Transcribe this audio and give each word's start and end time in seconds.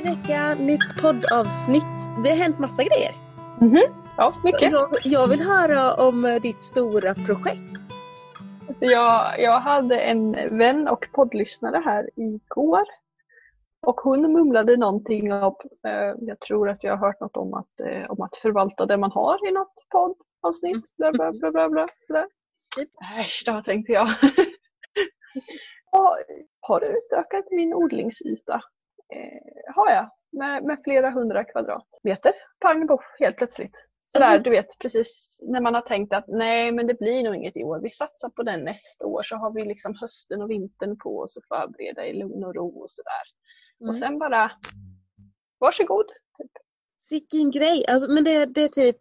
Ny 0.00 0.10
vecka, 0.10 0.54
nytt 0.54 1.02
poddavsnitt. 1.02 1.84
Det 2.22 2.30
har 2.30 2.36
hänt 2.36 2.58
massa 2.58 2.82
grejer. 2.82 3.12
Mhm. 3.60 3.82
Ja, 4.16 4.34
mycket. 4.44 4.72
Jag, 4.72 4.90
jag 5.04 5.28
vill 5.28 5.40
höra 5.40 5.94
om 5.94 6.38
ditt 6.42 6.62
stora 6.62 7.14
projekt. 7.14 7.72
Alltså 8.68 8.84
jag, 8.84 9.40
jag 9.40 9.60
hade 9.60 10.00
en 10.00 10.32
vän 10.58 10.88
och 10.88 11.08
poddlyssnare 11.12 11.82
här 11.84 12.10
igår. 12.16 12.82
Och 13.86 14.00
hon 14.00 14.32
mumlade 14.32 14.76
någonting 14.76 15.32
om, 15.32 15.54
eh, 15.86 16.14
jag 16.20 16.40
tror 16.40 16.68
att 16.68 16.84
jag 16.84 16.96
har 16.96 17.06
hört 17.06 17.20
något 17.20 17.36
om 17.36 17.54
att, 17.54 17.80
eh, 17.80 18.10
om 18.10 18.22
att 18.22 18.36
förvalta 18.36 18.86
det 18.86 18.96
man 18.96 19.12
har 19.12 19.48
i 19.48 19.52
något 19.52 19.74
poddavsnitt. 19.90 20.96
Bla 20.96 21.12
bla 21.12 21.32
bla 21.32 21.50
bla 21.50 21.68
bla. 21.68 21.88
Sådär. 22.06 22.26
Äsch 23.20 23.42
då 23.46 23.62
tänkte 23.62 23.92
jag. 23.92 24.08
jag 25.92 26.16
har 26.60 26.80
utökat 26.80 27.44
min 27.50 27.74
odlingsyta. 27.74 28.62
Eh, 29.12 29.72
har 29.74 29.90
jag. 29.90 30.10
Med, 30.32 30.64
med 30.64 30.78
flera 30.84 31.10
hundra 31.10 31.44
kvadratmeter. 31.44 32.32
Pang 32.60 32.86
boff, 32.86 33.04
helt 33.18 33.36
plötsligt. 33.36 33.72
Sådär, 34.06 34.26
Alltså- 34.26 34.42
du 34.42 34.50
vet 34.50 34.78
precis 34.78 35.38
när 35.42 35.60
man 35.60 35.74
har 35.74 35.80
tänkt 35.80 36.14
att 36.14 36.24
nej 36.28 36.72
men 36.72 36.86
det 36.86 36.94
blir 36.98 37.22
nog 37.22 37.34
inget 37.36 37.56
i 37.56 37.64
år. 37.64 37.80
Vi 37.82 37.88
satsar 37.90 38.28
på 38.28 38.42
den 38.42 38.64
nästa 38.64 39.06
år 39.06 39.22
så 39.22 39.36
har 39.36 39.50
vi 39.52 39.64
liksom 39.64 39.94
hösten 40.00 40.42
och 40.42 40.50
vintern 40.50 40.98
på 40.98 41.18
oss 41.18 41.36
att 41.36 41.46
förbereda 41.48 42.06
i 42.06 42.12
lugn 42.12 42.44
och 42.44 42.54
ro 42.54 42.80
och 42.82 42.90
sådär. 42.90 43.22
Och 43.80 43.86
Mm. 43.86 44.00
sen 44.00 44.18
bara 44.18 44.52
varsågod. 45.58 46.06
Typ. 46.38 46.50
Vilken 47.10 47.50
grej! 47.50 47.86
Alltså, 47.88 48.10
men 48.10 48.24
det, 48.24 48.46
det 48.46 48.62
är 48.62 48.68
typ 48.68 48.96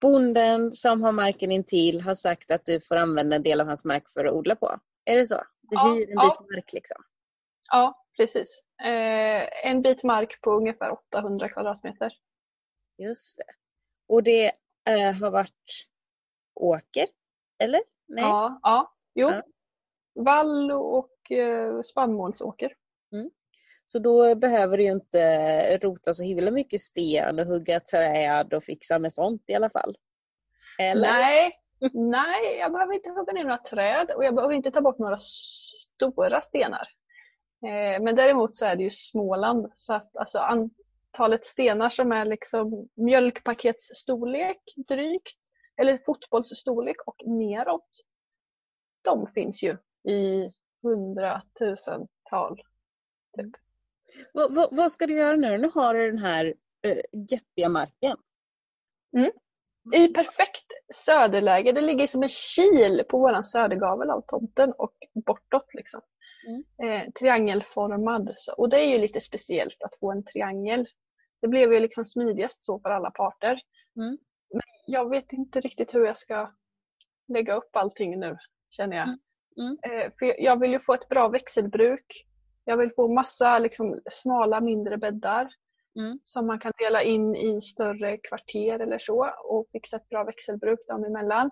bonden 0.00 0.72
som 0.72 1.02
har 1.02 1.12
marken 1.12 1.52
intill 1.52 2.00
har 2.00 2.14
sagt 2.14 2.50
att 2.50 2.64
du 2.64 2.80
får 2.80 2.96
använda 2.96 3.36
en 3.36 3.42
del 3.42 3.60
av 3.60 3.66
hans 3.66 3.84
mark 3.84 4.08
för 4.08 4.24
att 4.24 4.32
odla 4.32 4.56
på. 4.56 4.78
Är 5.04 5.16
det 5.16 5.26
så? 5.26 5.36
Du 5.62 5.68
Ja, 5.76 5.94
hyr 5.94 6.02
en 6.10 6.14
ja. 6.14 6.22
bit 6.40 6.56
mark 6.56 6.72
liksom? 6.72 6.96
Ja, 7.70 8.04
precis. 8.16 8.62
Eh, 8.84 9.70
en 9.70 9.82
bit 9.82 10.02
mark 10.02 10.40
på 10.40 10.50
ungefär 10.50 10.90
800 10.90 11.48
kvadratmeter. 11.48 12.12
Just 12.98 13.38
det. 13.38 13.52
Och 14.08 14.22
det 14.22 14.46
eh, 14.88 15.12
har 15.20 15.30
varit 15.30 15.88
åker? 16.54 17.06
Eller? 17.58 17.80
Nej? 18.08 18.24
Ja, 18.24 18.60
ja, 18.62 18.94
jo. 19.14 19.30
Ja. 19.30 19.42
Vall 20.14 20.72
och 20.72 21.30
eh, 21.30 21.82
spannmålsåker. 21.82 22.72
Så 23.86 23.98
då 23.98 24.34
behöver 24.34 24.76
du 24.76 24.84
ju 24.84 24.92
inte 24.92 25.78
rota 25.78 26.14
så 26.14 26.22
himla 26.22 26.50
mycket 26.50 26.80
sten 26.80 27.38
och 27.38 27.46
hugga 27.46 27.80
träd 27.80 28.54
och 28.54 28.64
fixa 28.64 28.98
med 28.98 29.12
sånt 29.12 29.42
i 29.46 29.54
alla 29.54 29.70
fall. 29.70 29.94
Eller? 30.78 31.12
Nej, 31.12 31.52
nej, 31.94 32.58
jag 32.58 32.72
behöver 32.72 32.94
inte 32.94 33.10
hugga 33.10 33.32
ner 33.32 33.44
några 33.44 33.58
träd 33.58 34.10
och 34.10 34.24
jag 34.24 34.34
behöver 34.34 34.54
inte 34.54 34.70
ta 34.70 34.80
bort 34.80 34.98
några 34.98 35.16
stora 35.18 36.40
stenar. 36.40 36.88
Eh, 37.62 38.02
men 38.02 38.16
däremot 38.16 38.56
så 38.56 38.64
är 38.64 38.76
det 38.76 38.82
ju 38.82 38.90
Småland 38.90 39.72
så 39.76 39.94
att 39.94 40.16
alltså 40.16 40.38
antalet 40.38 41.44
stenar 41.44 41.90
som 41.90 42.12
är 42.12 42.24
liksom 42.24 42.88
mjölkpaketsstorlek 42.94 44.62
drygt 44.88 45.38
eller 45.76 45.98
fotbollsstorlek 46.06 46.96
och 47.06 47.16
neråt. 47.26 47.90
De 49.02 49.26
finns 49.26 49.62
ju 49.62 49.76
i 50.12 50.50
hundratusental. 50.82 52.62
Vad, 54.32 54.54
vad, 54.54 54.76
vad 54.76 54.92
ska 54.92 55.06
du 55.06 55.14
göra 55.14 55.36
nu? 55.36 55.58
Nu 55.58 55.70
har 55.74 55.94
du 55.94 56.10
den 56.10 56.18
här 56.18 56.54
äh, 56.82 56.96
jättiga 57.30 57.68
marken. 57.68 58.16
I 59.92 60.08
perfekt 60.08 60.72
söderläge. 60.94 61.72
Det 61.72 61.80
ligger 61.80 62.06
som 62.06 62.22
en 62.22 62.28
kil 62.28 63.04
på 63.08 63.18
våran 63.18 63.44
södergavel 63.44 64.10
av 64.10 64.20
tomten 64.20 64.72
och 64.72 64.94
bortåt. 65.26 65.74
Liksom. 65.74 66.00
Eh, 66.82 67.10
triangelformad. 67.12 68.32
Så, 68.36 68.52
och 68.54 68.68
det 68.68 68.80
är 68.80 68.86
ju 68.86 68.98
lite 68.98 69.20
speciellt 69.20 69.82
att 69.82 69.96
få 70.00 70.12
en 70.12 70.24
triangel. 70.24 70.88
Det 71.40 71.48
blev 71.48 71.72
ju 71.72 71.80
liksom 71.80 72.04
smidigast 72.04 72.64
så 72.64 72.80
för 72.80 72.90
alla 72.90 73.10
parter. 73.10 73.60
Mm. 73.96 74.18
Men 74.52 74.62
jag 74.86 75.10
vet 75.10 75.32
inte 75.32 75.60
riktigt 75.60 75.94
hur 75.94 76.06
jag 76.06 76.16
ska 76.16 76.52
lägga 77.28 77.54
upp 77.54 77.76
allting 77.76 78.20
nu 78.20 78.36
känner 78.70 78.96
jag. 78.96 79.08
Mm. 79.08 79.18
Mm. 79.58 79.78
Eh, 79.82 80.12
för 80.18 80.42
jag 80.42 80.60
vill 80.60 80.70
ju 80.70 80.80
få 80.80 80.94
ett 80.94 81.08
bra 81.08 81.28
växelbruk. 81.28 82.26
Jag 82.64 82.76
vill 82.76 82.90
få 82.96 83.08
massa 83.08 83.58
liksom, 83.58 84.00
smala 84.10 84.60
mindre 84.60 84.96
bäddar 84.96 85.48
Mm. 85.98 86.18
som 86.22 86.46
man 86.46 86.58
kan 86.58 86.72
dela 86.78 87.02
in 87.02 87.36
i 87.36 87.60
större 87.60 88.16
kvarter 88.16 88.80
eller 88.80 88.98
så 88.98 89.30
och 89.44 89.66
fixa 89.72 89.96
ett 89.96 90.08
bra 90.08 90.24
växelbruk 90.24 90.78
dem 90.88 91.04
emellan. 91.04 91.50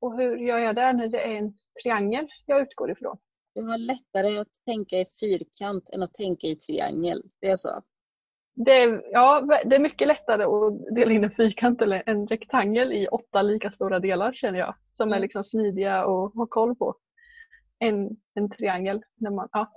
Och 0.00 0.16
hur 0.18 0.36
gör 0.36 0.58
jag 0.58 0.74
det 0.74 0.92
när 0.92 1.08
det 1.08 1.20
är 1.20 1.34
en 1.34 1.54
triangel 1.82 2.28
jag 2.46 2.60
utgår 2.60 2.90
ifrån? 2.90 3.18
Du 3.56 3.62
har 3.62 3.78
lättare 3.78 4.38
att 4.38 4.48
tänka 4.64 4.96
i 4.96 5.06
fyrkant 5.20 5.88
än 5.92 6.02
att 6.02 6.14
tänka 6.14 6.46
i 6.46 6.56
triangel. 6.56 7.22
Det 7.40 7.50
är 7.50 7.56
så? 7.56 7.82
Det 8.54 8.72
är, 8.82 9.02
ja, 9.10 9.40
det 9.64 9.76
är 9.76 9.80
mycket 9.80 10.08
lättare 10.08 10.42
att 10.44 10.94
dela 10.94 11.12
in 11.12 11.24
en 11.24 11.30
fyrkant 11.30 11.82
eller 11.82 12.02
en 12.06 12.26
rektangel 12.26 12.92
i 12.92 13.08
åtta 13.08 13.42
lika 13.42 13.70
stora 13.72 14.00
delar 14.00 14.32
känner 14.32 14.58
jag. 14.58 14.74
Som 14.92 15.08
är 15.08 15.12
Mm. 15.12 15.22
liksom 15.22 15.44
smidiga 15.44 15.98
att 15.98 16.34
ha 16.34 16.46
koll 16.46 16.76
på. 16.76 16.94
En, 17.78 18.10
en 18.34 18.50
triangel. 18.50 19.02
När 19.14 19.30
man, 19.30 19.48
ja. 19.52 19.72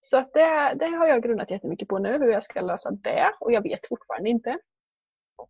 Så 0.00 0.16
att 0.18 0.32
det, 0.32 0.74
det 0.78 0.86
har 0.86 1.06
jag 1.06 1.22
grundat 1.22 1.50
jättemycket 1.50 1.88
på 1.88 1.98
nu 1.98 2.12
hur 2.18 2.32
jag 2.32 2.42
ska 2.44 2.60
lösa 2.60 2.90
det 2.90 3.30
och 3.40 3.52
jag 3.52 3.62
vet 3.62 3.88
fortfarande 3.88 4.28
inte. 4.30 4.58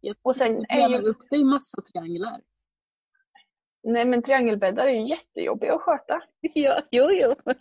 Jag 0.00 0.16
Och 0.22 0.36
sen 0.36 0.64
är 0.68 0.88
ju- 0.88 1.02
upp 1.02 1.16
det 1.30 1.36
i 1.36 1.44
massa 1.44 1.82
trianglar. 1.82 2.40
Nej 3.82 4.04
men 4.04 4.22
triangelbäddar 4.22 4.86
är 4.86 4.90
ju 4.90 5.06
jättejobbiga 5.06 5.74
att 5.74 5.82
sköta. 5.82 6.22
Ja, 6.54 6.82
jo, 6.90 7.08
jo. 7.10 7.34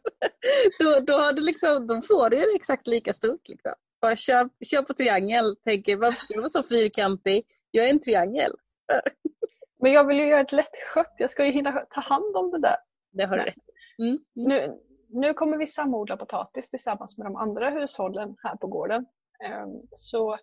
Då, 0.79 0.99
då, 0.99 1.13
har 1.13 1.33
du 1.33 1.41
liksom, 1.41 1.87
då 1.87 2.01
får 2.01 2.29
du 2.29 2.55
exakt 2.55 2.87
lika 2.87 3.13
stort. 3.13 3.49
Liksom. 3.49 3.73
Bara 4.01 4.15
kör, 4.15 4.49
kör 4.65 4.81
på 4.81 4.93
triangel. 4.93 5.55
Tänker, 5.55 5.97
varför 5.97 6.19
ska 6.19 6.33
jag 6.33 6.41
vara 6.41 6.49
så 6.49 6.63
fyrkantig? 6.63 7.45
Jag 7.71 7.85
är 7.85 7.89
en 7.89 8.01
triangel. 8.01 8.51
Men 9.81 9.91
jag 9.91 10.07
vill 10.07 10.17
ju 10.17 10.27
göra 10.27 10.43
det 10.43 10.55
lättskött. 10.55 11.15
Jag 11.17 11.31
ska 11.31 11.45
ju 11.45 11.51
hinna 11.51 11.85
ta 11.89 12.01
hand 12.01 12.35
om 12.35 12.51
det 12.51 12.59
där. 12.59 12.77
Det 13.11 13.23
har 13.23 13.37
du 13.37 13.43
rätt 13.43 13.55
mm. 13.99 14.09
mm. 14.09 14.19
Nu, 14.33 14.79
nu 15.09 15.33
kommer 15.33 15.57
vi 15.57 15.67
samodla 15.67 16.17
potatis 16.17 16.69
tillsammans 16.69 17.17
med 17.17 17.27
de 17.27 17.35
andra 17.35 17.69
hushållen 17.69 18.35
här 18.43 18.55
på 18.55 18.67
gården. 18.67 19.05
Ehm, 19.43 19.81
Så 19.91 20.37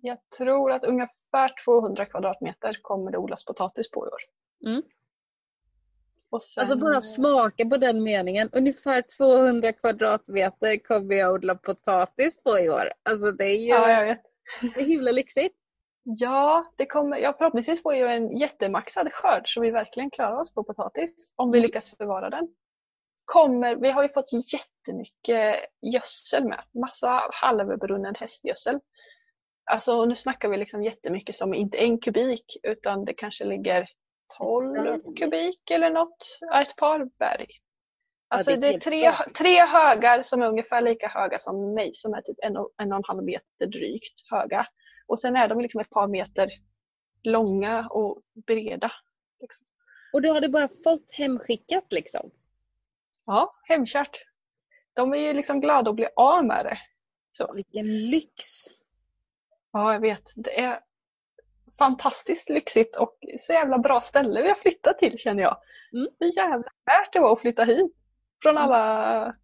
jag 0.00 0.18
tror 0.38 0.72
att 0.72 0.84
ungefär 0.84 1.64
200 1.64 2.06
kvadratmeter 2.06 2.78
kommer 2.82 3.10
det 3.10 3.18
odlas 3.18 3.44
potatis 3.44 3.90
på 3.90 4.06
i 4.06 4.08
år. 4.08 4.20
Mm. 4.66 4.82
Sen, 6.42 6.60
Alltså 6.62 6.76
bara 6.76 7.00
smaka 7.00 7.64
på 7.66 7.76
den 7.76 8.02
meningen. 8.02 8.48
Ungefär 8.52 9.02
200 9.18 9.72
kvadratmeter 9.72 10.76
kommer 10.84 11.14
jag 11.14 11.34
odla 11.34 11.54
potatis 11.54 12.42
på 12.42 12.58
i 12.58 12.70
år. 12.70 12.84
Alltså 13.02 13.32
det 13.32 13.44
är 13.44 13.56
ju 13.60 13.66
Ja, 13.68 13.90
jag 13.90 14.04
vet. 14.06 14.22
det 14.74 14.80
är 14.80 14.84
himla 14.84 15.10
lyxigt. 15.10 15.56
Ja, 16.02 16.72
det 16.76 16.86
kommer, 16.86 17.16
ja, 17.18 17.34
förhoppningsvis 17.38 17.82
får 17.82 17.94
jag 17.94 18.16
en 18.16 18.36
jättemaxad 18.36 19.12
skörd 19.12 19.42
så 19.54 19.60
vi 19.60 19.70
verkligen 19.70 20.10
klarar 20.10 20.40
oss 20.40 20.54
på 20.54 20.64
potatis 20.64 21.32
om 21.36 21.50
vi 21.50 21.58
Mm. 21.58 21.66
lyckas 21.66 21.90
förvara 21.96 22.30
den. 22.30 22.48
Kommer, 23.24 23.76
vi 23.76 23.90
har 23.90 24.02
ju 24.02 24.08
fått 24.08 24.30
jättemycket 24.52 25.54
gödsel 25.82 26.44
med. 26.44 26.62
Massa 26.74 27.20
halvbrunnen 27.32 28.14
hästgödsel. 28.14 28.80
Alltså 29.64 30.04
nu 30.04 30.16
snackar 30.16 30.48
vi 30.48 30.56
liksom 30.56 30.82
jättemycket 30.84 31.36
som 31.36 31.54
inte 31.54 31.78
en 31.78 31.98
kubik 31.98 32.56
utan 32.62 33.04
det 33.04 33.14
kanske 33.14 33.44
ligger 33.44 33.88
12 34.38 34.72
berg. 34.72 35.00
kubik 35.16 35.70
eller 35.70 35.90
något. 35.90 36.38
Ja, 36.40 36.62
ett 36.62 36.76
par 36.76 37.04
berg. 37.18 37.46
Alltså 38.28 38.50
det 38.50 38.56
är 38.56 38.60
det 38.60 38.74
är 38.74 38.80
tre, 38.80 39.12
tre 39.34 39.60
högar 39.60 40.22
som 40.22 40.42
är 40.42 40.46
ungefär 40.46 40.82
lika 40.82 41.08
höga 41.08 41.38
som 41.38 41.74
mig 41.74 41.92
som 41.94 42.14
är 42.14 42.20
typ 42.20 42.36
en 42.42 42.56
och 42.56 42.70
en, 42.78 42.92
och 42.92 42.98
en 42.98 43.04
halv 43.06 43.24
meter 43.24 43.66
drygt 43.66 44.30
höga. 44.30 44.66
Och 45.06 45.20
sen 45.20 45.36
är 45.36 45.48
de 45.48 45.60
liksom 45.60 45.80
ett 45.80 45.90
par 45.90 46.06
meter 46.08 46.50
långa 47.22 47.88
och 47.90 48.22
breda. 48.46 48.92
Liksom. 49.40 49.64
Och 50.12 50.22
du 50.22 50.32
hade 50.32 50.48
bara 50.48 50.68
fått 50.68 51.12
hemskickat 51.12 51.92
liksom. 51.92 52.30
Ja, 53.26 53.54
hemkärt. 53.62 54.22
De 54.94 55.12
är 55.12 55.18
ju 55.18 55.32
liksom 55.32 55.60
glada 55.60 55.90
att 55.90 55.96
bli 55.96 56.08
av 56.16 56.44
med 56.44 56.64
det. 56.64 56.78
Så. 57.32 57.52
Vilken 57.52 58.08
lyx! 58.10 58.44
Ja, 59.72 59.92
jag 59.92 60.00
vet. 60.00 60.32
Det 60.34 60.60
är 60.60 60.80
fantastiskt 61.78 62.48
lyxigt 62.48 62.96
och 62.96 63.16
så 63.40 63.52
jävla 63.52 63.78
bra 63.78 64.00
ställe 64.00 64.42
vi 64.42 64.48
har 64.48 64.54
flyttat 64.54 64.98
till 64.98 65.18
känner 65.18 65.42
jag. 65.42 65.56
Mm. 65.92 66.08
Det 66.18 66.24
är 66.24 66.36
jävla 66.36 66.70
värt 66.86 67.12
det 67.12 67.20
var 67.20 67.32
att 67.32 67.40
flytta 67.40 67.64
hit. 67.64 67.92
Från 68.42 68.58
alla... 68.58 69.34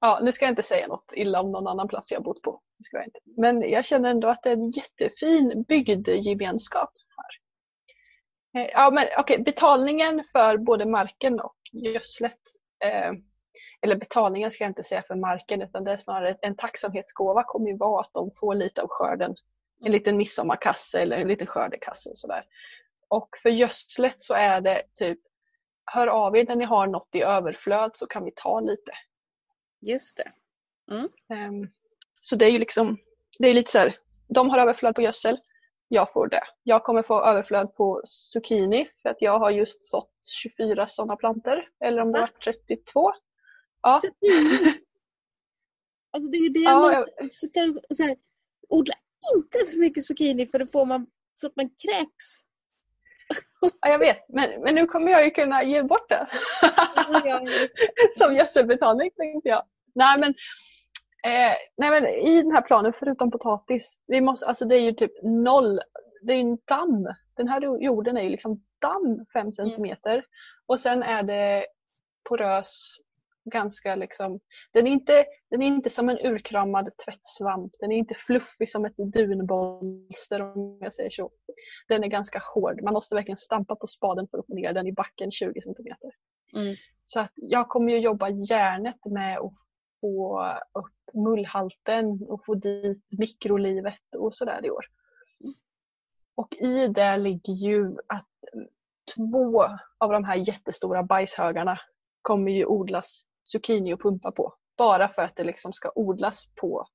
Ja, 0.00 0.20
nu 0.22 0.32
ska 0.32 0.44
jag 0.44 0.52
inte 0.52 0.62
säga 0.62 0.86
något 0.86 1.12
illa 1.14 1.40
om 1.40 1.52
någon 1.52 1.66
annan 1.66 1.88
plats 1.88 2.12
jag 2.12 2.22
bott 2.22 2.42
på. 2.42 2.60
Det 2.78 2.84
ska 2.84 2.96
jag 2.96 3.06
inte. 3.06 3.20
Men 3.36 3.70
jag 3.70 3.84
känner 3.84 4.10
ändå 4.10 4.28
att 4.28 4.42
det 4.42 4.48
är 4.48 4.56
en 4.56 4.70
jättefin 4.70 5.64
bygdegemenskap 5.68 6.92
här. 7.16 8.62
Eh, 8.62 8.70
Ja, 8.72 8.90
men 8.90 9.06
okej, 9.18 9.38
betalningen 9.38 10.24
för 10.32 10.56
både 10.56 10.86
marken 10.86 11.40
och 11.40 11.56
gödslet 11.72 12.40
eh, 12.84 13.12
eller 13.82 13.96
betalningen 13.96 14.50
ska 14.50 14.64
jag 14.64 14.70
inte 14.70 14.82
säga 14.82 15.02
för 15.02 15.14
marken 15.14 15.62
utan 15.62 15.84
det 15.84 15.92
är 15.92 15.96
snarare 15.96 16.36
en 16.42 16.56
tacksamhetsgåva 16.56 17.44
kommer 17.44 17.70
ju 17.70 17.76
vara 17.76 18.00
att 18.00 18.14
de 18.14 18.30
får 18.40 18.54
lite 18.54 18.82
av 18.82 18.88
skörden. 18.90 19.36
En 19.84 19.92
liten 19.92 20.16
midsommarkasse 20.16 21.00
eller 21.02 21.16
en 21.16 21.28
liten 21.28 21.46
skördekasse 21.46 22.10
och 22.10 22.18
sådär. 22.18 22.46
Och 23.08 23.28
för 23.42 23.48
gödslet 23.50 24.16
så 24.22 24.34
är 24.34 24.60
det 24.60 24.82
typ 24.94 25.18
hör 25.84 26.06
av 26.06 26.36
er 26.36 26.44
när 26.48 26.56
ni 26.56 26.64
har 26.64 26.86
något 26.86 27.14
i 27.14 27.22
överflöd 27.22 27.90
så 27.94 28.06
kan 28.06 28.24
vi 28.24 28.32
ta 28.36 28.60
lite. 28.60 28.92
Just 29.80 30.16
det. 30.16 30.32
Ehm, 31.34 31.68
Så 32.20 32.36
det 32.36 32.44
är 32.46 32.50
ju 32.50 32.58
liksom, 32.58 32.98
det 33.38 33.48
är 33.48 33.54
lite 33.54 33.70
så 33.70 33.78
här, 33.78 33.96
de 34.28 34.50
har 34.50 34.58
överflöd 34.58 34.94
på 34.94 35.02
gödsel, 35.02 35.38
jag 35.88 36.12
får 36.12 36.26
det. 36.28 36.42
Jag 36.62 36.84
kommer 36.84 37.02
få 37.02 37.24
överflöd 37.24 37.74
på 37.74 38.02
zucchini 38.04 38.88
för 39.02 39.08
att 39.08 39.16
jag 39.22 39.38
har 39.38 39.50
just 39.50 39.84
sått 39.84 40.10
24 40.42 40.86
sådana 40.86 41.16
planter. 41.16 41.68
Eller 41.84 42.02
om 42.02 42.12
det 42.12 42.20
Va? 42.20 42.28
var 42.32 42.40
32. 42.52 43.12
Ja. 43.82 44.00
Zucchini. 44.02 44.74
Alltså 46.14 46.30
det 46.30 46.36
är 46.36 46.50
det 46.50 46.60
Ja, 46.60 46.78
man 46.80 46.92
jag- 46.92 47.30
så 47.32 47.46
så 47.94 48.02
här, 48.02 48.16
odla 48.68 48.94
inte 49.36 49.58
för 49.70 49.80
mycket 49.80 50.04
zucchini 50.04 50.46
för 50.46 50.58
då 50.58 50.66
får 50.66 50.86
man 50.86 51.06
så 51.34 51.46
att 51.46 51.56
man 51.56 51.68
kräks. 51.68 52.24
ja, 53.80 53.88
jag 53.88 53.98
vet. 53.98 54.28
Men, 54.28 54.62
men 54.62 54.74
nu 54.74 54.86
kommer 54.86 55.12
jag 55.12 55.24
ju 55.24 55.30
kunna 55.30 55.64
ge 55.64 55.82
bort 55.82 56.08
det. 56.08 56.26
Som 58.18 58.34
gödselbetalning 58.34 59.10
tänkte 59.16 59.48
jag. 59.48 59.62
Nej 59.94 60.18
men, 60.18 60.30
eh, 61.24 61.56
nej 61.76 61.90
men 61.90 62.06
i 62.06 62.42
den 62.42 62.52
här 62.52 62.62
planen 62.62 62.92
förutom 62.92 63.30
potatis, 63.30 63.98
vi 64.06 64.20
måste, 64.20 64.46
alltså 64.46 64.64
det 64.64 64.76
är 64.76 64.80
ju 64.80 64.92
typ 64.92 65.12
noll, 65.22 65.80
det 66.22 66.32
är 66.32 66.36
ju 66.36 66.42
en 66.42 66.58
damm. 66.64 67.08
Den 67.36 67.48
här 67.48 67.82
jorden 67.82 68.16
är 68.16 68.22
ju 68.22 68.28
liksom 68.28 68.62
damm 68.80 69.26
5 69.32 69.52
centimeter. 69.52 70.24
Och 70.66 70.80
sen 70.80 71.02
är 71.02 71.22
det 71.22 71.66
porös, 72.28 72.96
ganska 73.44 73.94
liksom, 73.94 74.40
den 74.72 74.86
är 74.86 74.90
inte, 74.90 75.24
den 75.50 75.62
är 75.62 75.66
inte 75.66 75.90
som 75.90 76.08
en 76.08 76.18
urkramad 76.18 76.90
tvättsvamp. 77.04 77.72
Den 77.78 77.92
är 77.92 77.96
inte 77.96 78.14
fluffig 78.14 78.70
som 78.70 78.84
ett 78.84 78.96
dunbolster 78.96 80.40
om 80.42 80.78
jag 80.80 80.94
säger 80.94 81.10
så. 81.10 81.30
Den 81.88 82.04
är 82.04 82.08
ganska 82.08 82.42
hård. 82.54 82.82
Man 82.82 82.94
måste 82.94 83.14
verkligen 83.14 83.38
stampa 83.38 83.76
på 83.76 83.86
spaden 83.86 84.28
för 84.30 84.38
att 84.38 84.46
få 84.46 84.54
ner 84.54 84.72
den 84.72 84.86
i 84.86 84.92
backen 84.92 85.30
20 85.30 85.62
centimeter. 85.62 86.10
Mm. 86.56 86.76
Så 87.04 87.20
att 87.20 87.32
jag 87.34 87.68
kommer 87.68 87.92
ju 87.92 87.98
jobba 87.98 88.28
järnet 88.28 89.04
med 89.04 89.38
att 89.38 89.52
få 90.00 90.44
upp 90.72 91.14
mullhalten 91.14 92.26
och 92.28 92.44
få 92.44 92.54
dit 92.54 93.04
mikrolivet 93.18 94.14
och 94.16 94.34
sådär 94.34 94.66
i 94.66 94.70
år. 94.70 94.84
Och 96.34 96.54
i 96.54 96.88
det 96.88 97.16
ligger 97.16 97.52
ju 97.52 97.96
att 98.06 98.28
två 99.16 99.64
av 99.98 100.12
de 100.12 100.24
här 100.24 100.36
jättestora 100.36 101.02
bajshögarna 101.02 101.78
kommer 102.22 102.52
ju 102.52 102.66
odlas 102.66 103.24
zucchini 103.44 103.94
och 103.94 104.00
pumpa 104.02 104.32
på. 104.32 104.54
Bara 104.76 105.08
för 105.08 105.22
att 105.22 105.36
det 105.36 105.44
liksom 105.44 105.72
ska 105.72 105.92
odlas 105.94 106.46
på 106.60 106.86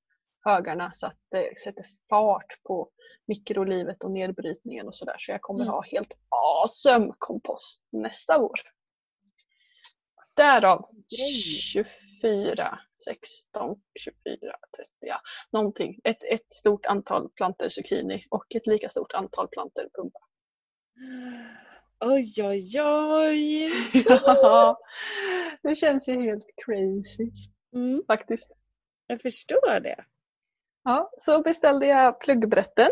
högarna 0.44 0.90
så 0.94 1.06
att 1.06 1.18
det 1.30 1.60
sätter 1.60 1.86
fart 2.08 2.62
på 2.62 2.90
mikrolivet 3.26 4.04
och 4.04 4.10
nedbrytningen 4.10 4.88
och 4.88 4.96
sådär. 4.96 5.16
Så 5.18 5.30
jag 5.32 5.40
kommer 5.42 5.60
Mm. 5.62 5.72
ha 5.72 5.82
helt 5.82 6.12
awesome 6.28 7.14
kompost 7.18 7.82
nästa 7.92 8.38
år. 8.38 8.60
Därav 10.36 10.88
Grej. 11.16 11.42
24, 12.22 12.78
16, 13.04 13.80
24, 14.00 14.38
30, 14.76 14.90
ja, 15.00 15.20
någonting. 15.52 16.00
Ett, 16.04 16.22
ett 16.22 16.52
stort 16.52 16.86
antal 16.86 17.28
planter 17.30 17.68
zucchini 17.68 18.24
och 18.30 18.54
ett 18.54 18.66
lika 18.66 18.88
stort 18.88 19.12
antal 19.12 19.48
planter 19.48 19.88
pumpa. 19.94 20.18
Oj, 22.00 22.32
oj, 22.42 22.80
oj. 22.80 23.70
Ja, 24.06 24.76
det 25.62 25.74
känns 25.74 26.08
ju 26.08 26.22
helt 26.22 26.46
crazy 26.64 27.30
Mm, 27.74 28.02
faktiskt. 28.06 28.48
jag 29.06 29.20
förstår 29.20 29.80
det. 29.80 30.04
Ja, 30.84 31.10
så 31.18 31.42
beställde 31.42 31.86
jag 31.86 32.20
pluggbrätten. 32.20 32.88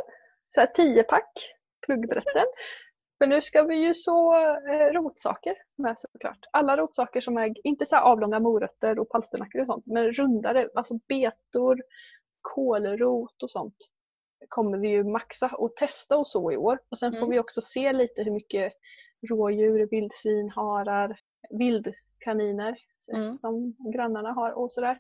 Så 0.55 0.61
här 0.61 0.67
10 0.67 1.03
pack 1.03 1.55
pluggbrätten. 1.87 2.45
För 3.19 3.27
nu 3.27 3.43
ska 3.43 3.63
vi 3.63 3.77
ju 3.77 3.95
så 3.95 4.35
eh, 4.69 4.93
rotsaker 4.93 5.55
med 5.77 5.99
såklart. 5.99 6.39
Alla 6.51 6.77
rotsaker 6.77 7.21
som 7.21 7.37
är, 7.37 7.67
inte 7.67 7.87
så 7.87 7.97
här 7.97 8.03
avlånga 8.03 8.41
morötter 8.41 8.99
och 8.99 9.09
palsternackor 9.09 9.61
och 9.61 9.67
sånt, 9.67 9.87
men 9.87 10.13
rundare, 10.13 10.69
alltså 10.75 10.95
betor, 11.09 11.83
kålrot 12.43 13.43
och 13.43 13.51
sånt 13.51 13.77
kommer 14.49 14.79
vi 14.79 14.89
ju 14.89 15.05
maxa 15.05 15.49
och 15.59 15.77
testa 15.77 16.17
och 16.19 16.29
så 16.29 16.53
i 16.53 16.57
år. 16.57 16.79
Och 16.89 16.99
sen 16.99 17.13
får 17.13 17.19
Mm. 17.19 17.31
vi 17.31 17.39
också 17.39 17.61
se 17.61 17.93
lite 17.93 18.23
hur 18.23 18.31
mycket 18.33 18.73
rådjur, 19.31 19.89
vildsvin, 19.91 20.51
harar, 20.51 21.21
vildkaniner 21.51 22.77
Mm. 23.13 23.37
som 23.37 23.77
grannarna 23.95 24.33
har 24.33 24.51
och 24.53 24.73
sådär. 24.73 24.99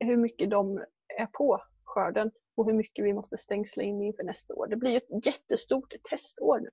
Hur 0.00 0.16
mycket 0.16 0.50
de 0.50 0.76
är 1.18 1.26
på 1.26 1.62
skörden 1.84 2.30
och 2.56 2.66
hur 2.66 2.72
mycket 2.72 3.04
vi 3.04 3.12
måste 3.12 3.36
stängsla 3.38 3.82
in 3.82 4.02
inför 4.02 4.22
nästa 4.22 4.54
år. 4.54 4.66
Det 4.66 4.76
blir 4.76 4.90
ju 4.90 4.96
ett 4.96 5.26
jättestort 5.26 5.94
testår 6.10 6.58
nu. 6.60 6.70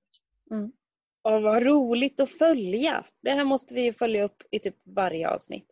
Och 1.22 1.42
vad 1.42 1.62
roligt 1.62 2.20
att 2.20 2.30
följa. 2.30 3.04
Det 3.22 3.30
här 3.30 3.44
måste 3.44 3.74
vi 3.74 3.84
ju 3.84 3.92
följa 3.92 4.24
upp 4.24 4.42
i 4.50 4.58
typ 4.58 4.76
varje 4.86 5.30
avsnitt. 5.30 5.70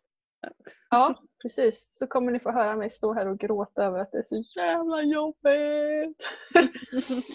Ja, 0.90 1.14
precis. 1.43 1.88
Så 1.93 2.06
kommer 2.06 2.33
ni 2.33 2.41
få 2.41 2.50
höra 2.50 2.77
mig 2.77 2.91
stå 2.91 3.12
här 3.12 3.29
och 3.29 3.38
gråta 3.38 3.85
över 3.85 3.99
att 3.99 4.12
det 4.12 4.19
är 4.19 4.23
så 4.23 4.44
jävla 4.61 5.03
jobbigt. 5.03 6.27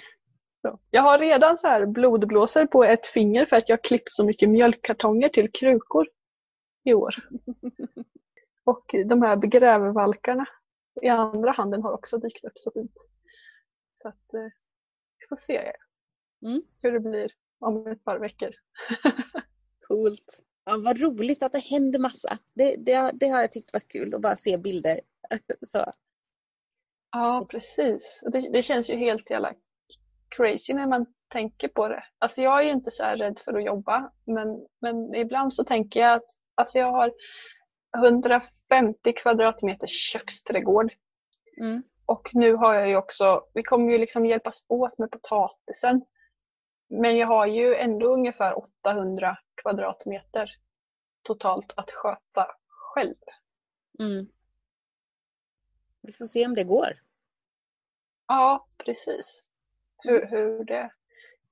Så. 0.62 0.80
Jag 0.92 1.02
har 1.02 1.20
redan 1.20 1.58
så 1.58 1.68
här 1.68 1.86
blodblåsor 1.86 2.66
på 2.66 2.84
ett 2.84 3.06
finger 3.06 3.46
för 3.46 3.56
att 3.56 3.70
jag 3.70 3.78
har 3.78 3.84
klippt 3.84 4.14
så 4.14 4.24
mycket 4.26 4.50
mjölkkartonger 4.50 5.30
till 5.30 5.52
krukor 5.52 6.08
i 6.84 6.94
år. 6.94 7.16
Och 8.64 8.96
de 9.06 9.22
här 9.22 9.36
grävvalkarna 9.36 10.46
i 11.02 11.08
andra 11.08 11.52
handen 11.52 11.82
har 11.84 11.92
också 11.94 12.18
dykt 12.18 12.46
upp 12.46 12.52
så 12.60 12.72
fint. 12.72 12.94
Så 14.02 14.08
att 14.08 14.34
eh, 14.34 14.42
vi 15.20 15.28
får 15.30 15.36
se 15.36 15.74
Mm. 16.46 16.62
hur 16.82 16.92
det 16.92 17.00
blir 17.00 17.32
om 17.60 17.88
ett 17.88 18.04
par 18.04 18.20
veckor. 18.20 18.52
Coolt. 19.88 20.40
Ja, 20.66 20.78
vad 20.78 21.00
roligt 21.02 21.44
att 21.44 21.52
det 21.52 21.60
händer 21.60 22.00
massa. 22.00 22.38
Det, 22.54 22.76
det, 22.76 23.12
det 23.14 23.28
har 23.28 23.42
jag 23.42 23.52
tyckt 23.52 23.74
varit 23.74 23.92
kul 23.92 24.16
att 24.16 24.22
bara 24.22 24.36
se 24.36 24.58
bilder. 24.58 25.02
Så. 25.68 25.94
Ja, 27.12 27.48
precis. 27.50 28.24
Det, 28.32 28.50
det 28.54 28.62
känns 28.64 28.90
ju 28.90 28.96
helt 28.96 29.30
jävla 29.30 29.54
crazy 30.36 30.74
när 30.74 30.88
man 30.88 31.06
tänker 31.28 31.68
på 31.68 31.88
det. 31.88 32.04
Alltså 32.20 32.42
jag 32.42 32.60
är 32.60 32.64
ju 32.64 32.72
inte 32.72 32.92
så 32.92 33.04
här 33.04 33.18
rädd 33.18 33.40
för 33.46 33.54
att 33.54 33.66
jobba 33.66 34.12
men, 34.26 34.68
men 34.82 35.16
ibland 35.16 35.54
så 35.54 35.64
tänker 35.64 36.00
jag 36.00 36.14
att 36.14 36.28
alltså 36.56 36.78
jag 36.78 36.92
har 36.92 37.14
150 37.98 39.14
kvadratmeter 39.14 39.88
köksträdgård 39.88 40.94
Mm. 41.62 41.84
och 42.06 42.30
nu 42.34 42.54
har 42.54 42.74
jag 42.74 42.90
ju 42.90 42.96
också, 42.96 43.44
vi 43.54 43.64
kommer 43.64 43.92
ju 43.92 43.98
liksom 43.98 44.26
hjälpas 44.26 44.66
åt 44.68 44.98
med 44.98 45.12
potatisen. 45.12 46.06
Men 46.90 47.18
jag 47.18 47.28
har 47.28 47.46
ju 47.46 47.76
ändå 47.76 48.14
ungefär 48.14 48.58
800 48.58 49.38
kvadratmeter 49.62 50.52
totalt 51.24 51.74
att 51.76 51.92
sköta 51.92 52.48
själv. 52.68 53.16
Mm. 54.00 54.28
Vi 56.02 56.14
får 56.14 56.26
se 56.26 56.46
om 56.46 56.56
det 56.56 56.64
går. 56.64 57.02
Ja, 58.28 58.68
precis. 58.78 59.44
Hur, 59.98 60.26
hur 60.26 60.64
det, 60.64 60.92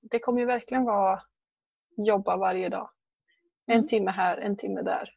det 0.01 0.19
kommer 0.19 0.39
ju 0.39 0.45
verkligen 0.45 0.85
vara 0.85 1.21
jobba 1.97 2.37
varje 2.37 2.69
dag. 2.69 2.89
En 3.65 3.75
Mm. 3.75 3.87
timme 3.87 4.11
här, 4.11 4.37
en 4.37 4.57
timme 4.57 4.81
där. 4.81 5.15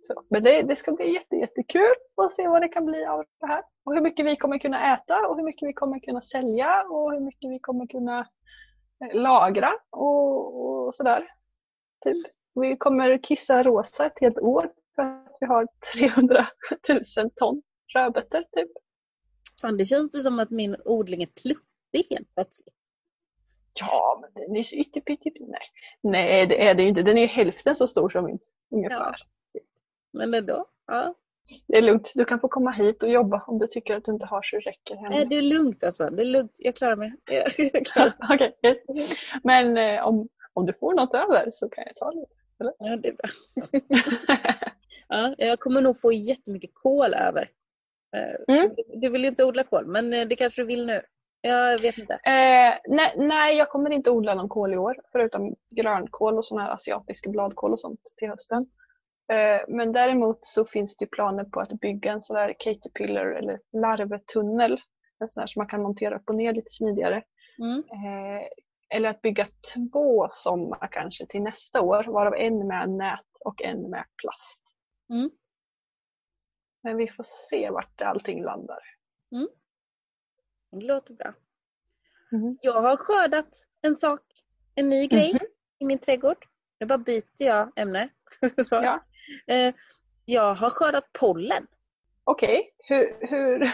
Så, 0.00 0.24
men 0.28 0.42
det, 0.42 0.62
det 0.62 0.76
ska 0.76 0.92
bli 0.92 1.14
jätte, 1.14 1.36
jättekul 1.36 1.94
att 2.16 2.32
se 2.32 2.48
vad 2.48 2.62
det 2.62 2.68
kan 2.68 2.84
bli 2.86 3.06
av 3.06 3.24
det 3.40 3.46
här. 3.46 3.62
Och 3.84 3.94
hur 3.94 4.00
mycket 4.00 4.26
vi 4.26 4.36
kommer 4.36 4.58
kunna 4.58 4.94
äta 4.94 5.28
och 5.28 5.36
hur 5.36 5.44
mycket 5.44 5.68
vi 5.68 5.72
kommer 5.72 5.98
kunna 5.98 6.20
sälja 6.20 6.82
och 6.90 7.12
hur 7.12 7.20
mycket 7.20 7.50
vi 7.50 7.58
kommer 7.58 7.86
kunna 7.86 8.28
lagra 9.12 9.72
och, 9.90 10.86
och 10.86 10.94
sådär. 10.94 11.28
Typ. 12.04 12.26
Vi 12.54 12.76
kommer 12.76 13.18
kissa 13.22 13.62
rosa 13.62 14.06
ett 14.06 14.20
helt 14.20 14.38
år 14.38 14.72
för 14.94 15.02
att 15.02 15.36
vi 15.40 15.46
har 15.46 15.68
300 15.94 16.46
000 17.16 17.30
ton 17.34 17.62
rödbetor 17.94 18.40
typ. 18.40 18.70
Fan, 19.60 19.76
det 19.76 19.84
känns 19.84 20.10
det 20.10 20.20
som 20.20 20.38
att 20.38 20.50
min 20.50 20.76
odling 20.84 21.22
är 21.22 21.26
pluttig 21.26 22.06
helt 22.10 22.34
plötsligt. 22.34 22.74
Ja, 23.80 24.18
men 24.22 24.44
den 24.46 24.56
är 24.56 24.62
så 24.62 24.76
yttepytte. 24.76 25.30
Nej. 25.40 25.60
Nej, 26.00 26.46
det 26.46 26.66
är 26.66 26.74
det 26.74 26.82
ju 26.82 26.88
inte. 26.88 27.02
Den 27.02 27.18
är 27.18 27.22
ju 27.22 27.28
hälften 27.28 27.76
så 27.76 27.86
stor 27.86 28.08
som 28.08 28.24
min. 28.24 28.38
Ungefär. 28.70 29.16
Men 30.12 30.34
ändå. 30.34 30.66
Ja. 30.86 31.14
Det 31.66 31.76
är 31.76 31.82
lugnt. 31.82 32.10
Du 32.14 32.24
kan 32.24 32.40
få 32.40 32.48
komma 32.48 32.70
hit 32.70 33.02
och 33.02 33.08
jobba 33.08 33.44
om 33.46 33.58
du 33.58 33.66
tycker 33.66 33.96
att 33.96 34.04
du 34.04 34.12
inte 34.12 34.26
har 34.26 34.42
så 34.42 34.56
det 34.56 34.60
räcker 34.60 34.96
hemma. 34.96 35.08
Nej, 35.08 35.26
det 35.26 35.36
är 35.36 35.42
lugnt 35.42 35.84
alltså. 35.84 36.06
Det 36.06 36.22
är 36.22 36.26
lugnt. 36.26 36.52
Jag 36.56 36.76
klarar 36.76 36.96
mig. 36.96 37.14
Jag, 37.26 37.86
klarar 37.86 38.28
mig. 38.38 38.56
Yes. 38.62 38.78
Men 39.42 39.76
eh, 39.76 40.06
om, 40.06 40.28
om 40.52 40.66
du 40.66 40.72
får 40.72 40.94
något 40.94 41.14
över 41.14 41.48
så 41.52 41.68
kan 41.68 41.84
jag 41.86 41.96
ta 41.96 42.10
lite. 42.10 42.32
Ja, 42.78 42.96
det 42.96 43.08
är 43.08 43.12
bra. 43.12 43.30
Ja, 45.08 45.34
jag 45.38 45.60
kommer 45.60 45.80
nog 45.80 46.00
få 46.00 46.12
jättemycket 46.12 46.70
kål 46.74 47.14
över. 47.14 47.50
Eh, 48.16 48.54
Mm. 48.54 48.70
Du 48.94 49.08
vill 49.08 49.22
ju 49.22 49.28
inte 49.28 49.44
odla 49.44 49.64
kål, 49.64 49.86
men 49.86 50.12
eh, 50.12 50.26
det 50.28 50.36
kanske 50.36 50.62
du 50.62 50.66
vill 50.66 50.86
nu. 50.86 51.02
Jag 51.40 51.78
vet 51.78 51.98
inte. 51.98 52.14
Eh, 52.14 52.74
nej, 52.88 53.14
nej, 53.16 53.56
jag 53.56 53.68
kommer 53.70 53.90
inte 53.90 54.10
odla 54.10 54.34
någon 54.34 54.48
kål 54.48 54.74
i 54.74 54.76
år 54.76 54.96
förutom 55.12 55.54
grönkål 55.76 56.38
och 56.38 56.46
sån 56.46 56.58
här 56.58 56.70
asiatisk 56.70 57.26
bladkål 57.26 57.72
och 57.72 57.80
sånt 57.80 58.00
till 58.16 58.28
hösten. 58.28 58.66
Eh, 59.32 59.60
men 59.68 59.92
däremot 59.92 60.44
så 60.44 60.64
finns 60.64 60.96
det 60.96 61.06
planer 61.06 61.44
på 61.44 61.60
att 61.60 61.68
bygga 61.80 62.12
en 62.12 62.20
sån 62.20 62.36
där 62.36 62.54
caterpillar 62.58 63.26
eller 63.26 63.60
larvtunnel. 63.72 64.80
En 65.18 65.28
sån 65.28 65.40
där 65.40 65.46
som 65.46 65.60
man 65.60 65.68
kan 65.68 65.82
montera 65.82 66.16
upp 66.16 66.28
och 66.28 66.34
ner 66.34 66.52
lite 66.52 66.70
smidigare. 66.70 67.22
Mm. 67.58 67.78
Eh, 67.78 68.46
eller 68.88 69.08
att 69.10 69.22
bygga 69.22 69.46
två 69.74 70.28
sådana 70.32 70.88
kanske 70.90 71.26
till 71.26 71.42
nästa 71.42 71.80
år, 71.80 72.04
varav 72.04 72.34
en 72.34 72.66
med 72.66 72.90
nät 72.90 73.20
och 73.40 73.62
en 73.62 73.90
med 73.90 74.04
plast. 74.16 74.62
Mm. 75.10 75.30
Men 76.82 76.96
vi 76.96 77.08
får 77.08 77.24
se 77.26 77.70
vart 77.70 78.00
allting 78.00 78.42
landar. 78.44 78.80
Det 80.70 80.86
låter 80.86 81.14
bra. 81.14 81.34
Mm. 82.32 82.58
Jag 82.62 82.82
har 82.82 82.96
skördat 82.96 83.48
en 83.82 83.96
sak, 83.96 84.20
en 84.74 84.88
ny 84.88 85.06
grej 85.06 85.32
Mhm. 85.32 85.42
i 85.78 85.84
min 85.84 85.98
trädgård. 85.98 86.46
Nu 86.80 86.86
bara 86.86 86.98
byter 86.98 87.24
jag 87.38 87.72
ämne. 87.76 88.08
Så. 88.64 88.74
Ja. 88.74 89.04
Eh, 89.46 89.74
Jag 90.24 90.54
har 90.54 90.70
skördat 90.70 91.04
pollen. 91.12 91.66
Okej, 92.24 92.70
hur, 92.78 93.16
hur 93.20 93.72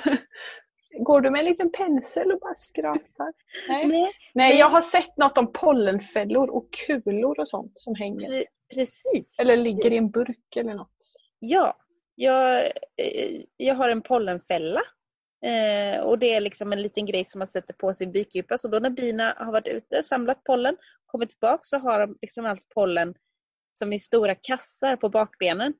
går 1.04 1.20
du 1.20 1.30
med 1.30 1.38
en 1.38 1.44
liten 1.44 1.72
pensel 1.72 2.32
och 2.32 2.40
bara 2.40 2.54
skrapar? 2.54 3.32
Nej. 3.68 3.86
Nej, 3.86 4.12
Nej, 4.34 4.58
jag 4.58 4.68
har 4.68 4.82
sett 4.82 5.16
något 5.16 5.38
om 5.38 5.52
pollenfällor 5.52 6.50
och 6.50 6.72
kulor 6.72 7.40
och 7.40 7.48
sånt 7.48 7.72
som 7.74 7.94
hänger. 7.94 8.28
pre- 8.28 8.44
precis. 8.74 9.38
Eller 9.40 9.56
ligger 9.56 9.92
i 9.92 9.96
en 9.96 10.10
burk 10.10 10.56
eller 10.56 10.74
något. 10.74 10.96
Ja, 11.38 11.76
jag, 12.14 12.64
eh, 12.96 13.40
jag 13.56 13.74
har 13.74 13.88
en 13.88 14.02
pollenfälla. 14.02 14.80
Eh, 15.44 16.00
och 16.00 16.18
det 16.18 16.34
är 16.34 16.40
liksom 16.40 16.72
en 16.72 16.82
liten 16.82 17.06
grej 17.06 17.24
som 17.24 17.38
man 17.38 17.48
sätter 17.48 17.74
på 17.74 17.94
sin 17.94 18.12
bikupa. 18.12 18.58
Så 18.58 18.68
då 18.68 18.78
när 18.78 18.90
bina 18.90 19.34
har 19.36 19.52
varit 19.52 19.66
ute, 19.66 20.02
samlat 20.02 20.44
pollen, 20.44 20.76
kommit 21.06 21.30
tillbaka 21.30 21.58
så 21.62 21.78
har 21.78 21.98
de 21.98 22.18
liksom 22.22 22.46
allt 22.46 22.68
pollen 22.74 23.14
som 23.80 23.92
i 23.92 23.98
stora 23.98 24.34
kassar 24.34 24.96
på 24.96 25.08
bakbenen. 25.08 25.74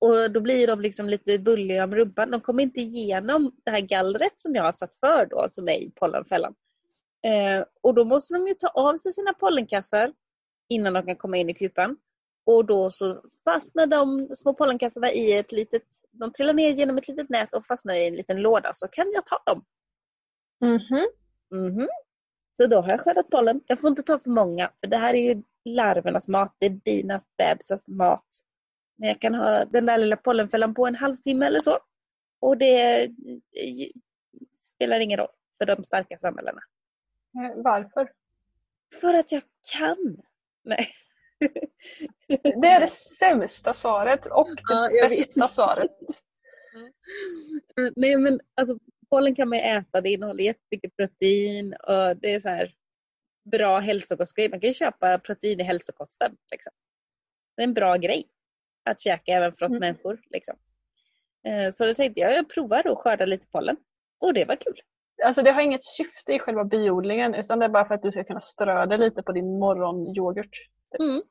Och 0.00 0.32
då 0.32 0.40
blir 0.40 0.66
de 0.66 0.80
liksom 0.80 1.08
lite 1.08 1.38
bulliga 1.38 1.84
om 1.84 1.94
rumpan. 1.94 2.30
De 2.30 2.40
kommer 2.40 2.62
inte 2.62 2.80
igenom 2.80 3.52
det 3.64 3.70
här 3.70 3.80
gallret 3.80 4.40
som 4.40 4.54
jag 4.54 4.62
har 4.62 4.72
satt 4.72 4.94
för 4.94 5.26
då, 5.26 5.46
som 5.48 5.68
är 5.68 5.72
i 5.72 5.90
pollenfällan. 5.90 6.54
Eh, 7.26 7.64
och 7.82 7.94
då 7.94 8.04
måste 8.04 8.34
de 8.34 8.48
ju 8.48 8.54
ta 8.54 8.68
av 8.68 8.96
sig 8.96 9.12
sina 9.12 9.32
pollenkassar 9.32 10.12
innan 10.68 10.92
de 10.92 11.06
kan 11.06 11.16
komma 11.16 11.36
in 11.36 11.50
i 11.50 11.54
kupan. 11.54 11.96
Och 12.46 12.64
då 12.66 12.90
så 12.90 13.22
fastnar 13.44 13.86
de 13.86 14.28
små 14.34 14.54
pollenkassarna 14.54 15.12
i 15.12 15.32
ett 15.32 15.52
litet, 15.52 15.82
de 16.10 16.32
trillar 16.32 16.54
ner 16.54 16.70
genom 16.70 16.98
ett 16.98 17.08
litet 17.08 17.28
nät 17.28 17.54
och 17.54 17.66
fastnar 17.66 17.94
i 17.94 18.08
en 18.08 18.14
liten 18.14 18.42
låda 18.42 18.70
så 18.72 18.88
kan 18.88 19.12
jag 19.12 19.26
ta 19.26 19.42
dem. 19.46 19.64
Mhm. 20.60 21.06
Mhm. 21.64 21.88
Så 22.56 22.66
då 22.66 22.80
har 22.80 22.90
jag 22.90 23.00
skördat 23.00 23.30
pollen. 23.30 23.60
Jag 23.66 23.80
får 23.80 23.90
inte 23.90 24.02
ta 24.02 24.18
för 24.18 24.30
många 24.30 24.70
för 24.80 24.86
det 24.86 24.96
här 24.96 25.14
är 25.14 25.34
ju 25.34 25.42
larvernas 25.64 26.28
mat, 26.28 26.56
det 26.58 26.66
är 26.66 26.70
binas 26.70 27.24
bebisars 27.38 27.88
mat. 27.88 28.26
Men 28.96 29.08
jag 29.08 29.20
kan 29.20 29.34
ha 29.34 29.64
den 29.64 29.86
där 29.86 29.98
lilla 29.98 30.16
pollenfällan 30.16 30.74
på 30.74 30.86
en 30.86 30.94
halvtimme 30.94 31.46
eller 31.46 31.60
så. 31.60 31.78
Och 32.40 32.58
det 32.58 33.02
eh, 33.04 33.10
spelar 34.60 35.00
ingen 35.00 35.18
roll 35.18 35.28
för 35.58 35.66
de 35.66 35.84
starka 35.84 36.18
samhällena. 36.18 36.60
Eh, 37.38 37.62
Varför? 37.62 38.12
För 39.00 39.14
att 39.14 39.32
jag 39.32 39.42
kan. 39.72 40.16
Nej. 40.64 40.88
Det 42.42 42.66
är 42.68 42.80
det 42.80 42.90
sämsta 42.90 43.74
svaret 43.74 44.26
och 44.26 44.46
det 44.56 44.62
Ja, 44.68 44.88
jag 44.90 45.08
vet. 45.08 45.18
bästa 45.34 45.48
svaret. 45.48 45.90
Eh, 47.78 47.92
Nej 47.96 48.16
men 48.16 48.40
alltså 48.54 48.78
pollen 49.10 49.34
kan 49.34 49.48
man 49.48 49.58
ju 49.58 49.64
äta, 49.64 50.00
det 50.00 50.10
innehåller 50.10 50.44
jättemycket 50.44 50.96
protein 50.96 51.72
och 51.74 52.16
det 52.16 52.34
är 52.34 52.40
så 52.40 52.48
här 52.48 52.74
bra 53.44 53.78
hälsokostgrej. 53.78 54.48
Man 54.48 54.60
kan 54.60 54.68
ju 54.70 54.74
köpa 54.74 55.18
protein 55.18 55.60
i 55.60 55.62
hälsokosten. 55.62 56.36
Liksom. 56.52 56.72
Det 57.56 57.62
är 57.62 57.66
en 57.66 57.74
bra 57.74 57.96
grej 57.96 58.24
att 58.84 59.00
käka 59.00 59.32
även 59.32 59.52
för 59.52 59.66
oss 59.66 59.72
Mm. 59.72 59.80
människor. 59.80 60.20
Liksom. 60.30 60.56
Eh, 61.48 61.70
Så 61.72 61.86
då 61.86 61.94
tänkte 61.94 62.20
jag, 62.20 62.32
jag 62.32 62.48
provar 62.48 62.88
att 62.92 62.98
skörda 62.98 63.24
lite 63.24 63.46
pollen. 63.46 63.76
Och 64.20 64.34
det 64.34 64.44
var 64.44 64.56
kul. 64.56 64.80
Alltså 65.24 65.42
det 65.42 65.50
har 65.50 65.62
inget 65.62 65.84
syfte 65.84 66.32
i 66.32 66.38
själva 66.38 66.64
biodlingen 66.64 67.34
utan 67.34 67.58
det 67.58 67.64
är 67.64 67.68
bara 67.68 67.84
för 67.88 67.94
att 67.94 68.02
du 68.02 68.12
ska 68.12 68.24
kunna 68.24 68.40
strö 68.40 68.86
det 68.86 68.96
lite 68.96 69.22
på 69.22 69.32
din 69.32 69.58
morgonyoghurt. 69.58 70.56
Mm. 71.00 71.22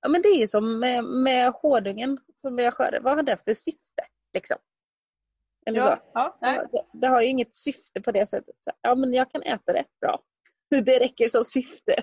Ja 0.00 0.08
men 0.08 0.22
det 0.22 0.28
är 0.28 0.38
ju 0.40 0.46
som 0.46 0.78
med, 0.80 1.04
med 1.04 1.52
hårdungen 1.52 2.18
som 2.34 2.58
jag 2.58 2.74
skördade. 2.74 3.00
Vad 3.00 3.16
har 3.16 3.22
det 3.22 3.36
för 3.44 3.54
syfte? 3.54 4.02
Liksom? 4.32 4.56
Eller 5.66 5.80
så. 5.80 5.98
Ja, 6.14 6.38
nej. 6.40 6.56
Ja, 6.56 6.68
det, 6.72 6.98
det 6.98 7.06
har 7.06 7.20
ju 7.20 7.28
inget 7.28 7.54
syfte 7.54 8.00
på 8.00 8.12
det 8.12 8.26
sättet. 8.28 8.54
Så, 8.60 8.70
ja 8.82 8.94
men 8.94 9.12
jag 9.14 9.30
kan 9.30 9.42
äta 9.42 9.72
det, 9.72 9.84
bra. 10.00 10.22
Det 10.80 10.98
räcker 10.98 11.28
som 11.28 11.44
syfte. 11.44 12.02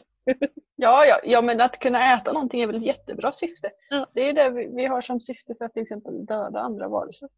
Ja, 0.75 1.05
ja, 1.05 1.19
ja, 1.23 1.41
men 1.41 1.61
att 1.61 1.79
kunna 1.79 2.13
äta 2.13 2.31
någonting 2.31 2.61
är 2.61 2.67
väl 2.67 2.75
ett 2.75 2.85
jättebra 2.85 3.31
syfte. 3.31 3.71
Ja. 3.89 4.07
Det 4.13 4.29
är 4.29 4.33
det 4.33 4.49
vi, 4.49 4.67
vi 4.75 4.85
har 4.85 5.01
som 5.01 5.19
syfte 5.19 5.55
för 5.57 5.65
att 5.65 5.73
till 5.73 5.83
exempel 5.83 6.25
döda 6.25 6.59
andra 6.59 6.87
varelser. 6.87 7.29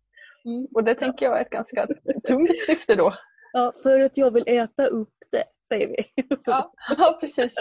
Mm. 0.45 0.67
Och 0.73 0.83
det 0.83 0.95
tänker 0.95 1.25
jag 1.25 1.37
är 1.37 1.41
ett 1.41 1.49
ganska 1.49 1.87
tungt 2.27 2.59
syfte 2.65 2.95
då. 2.95 3.13
Ja, 3.53 3.71
för 3.83 3.99
att 4.03 4.17
jag 4.17 4.33
vill 4.33 4.43
äta 4.47 4.85
upp 4.85 5.13
det, 5.31 5.43
säger 5.67 5.87
vi. 5.87 6.23
Ja, 6.45 6.73
ja 6.97 7.17
precis. 7.19 7.55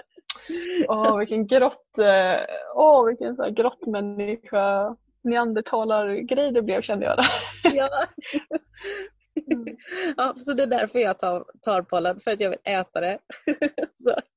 Åh, 0.89 1.19
vilken 1.19 1.47
grott, 1.47 1.99
eh, 1.99 2.41
åh, 2.75 3.07
vilken 3.07 3.37
så 3.37 3.43
här 3.43 3.51
grottmänniska, 3.51 4.97
neandertalargrej 5.23 6.53
det 6.53 6.63
blev 6.63 6.83
kände 6.83 7.07
jag. 7.07 7.17
Där. 7.17 7.27
ja. 7.77 7.89
ja, 10.17 10.35
så 10.37 10.53
det 10.53 10.63
är 10.63 10.67
därför 10.67 10.99
jag 10.99 11.19
tar, 11.19 11.45
tar 11.63 11.83
pollen, 11.83 12.21
för 12.21 12.31
att 12.31 12.41
jag 12.41 12.51
vill 12.51 12.59
äta 12.65 13.01
det. 13.01 13.19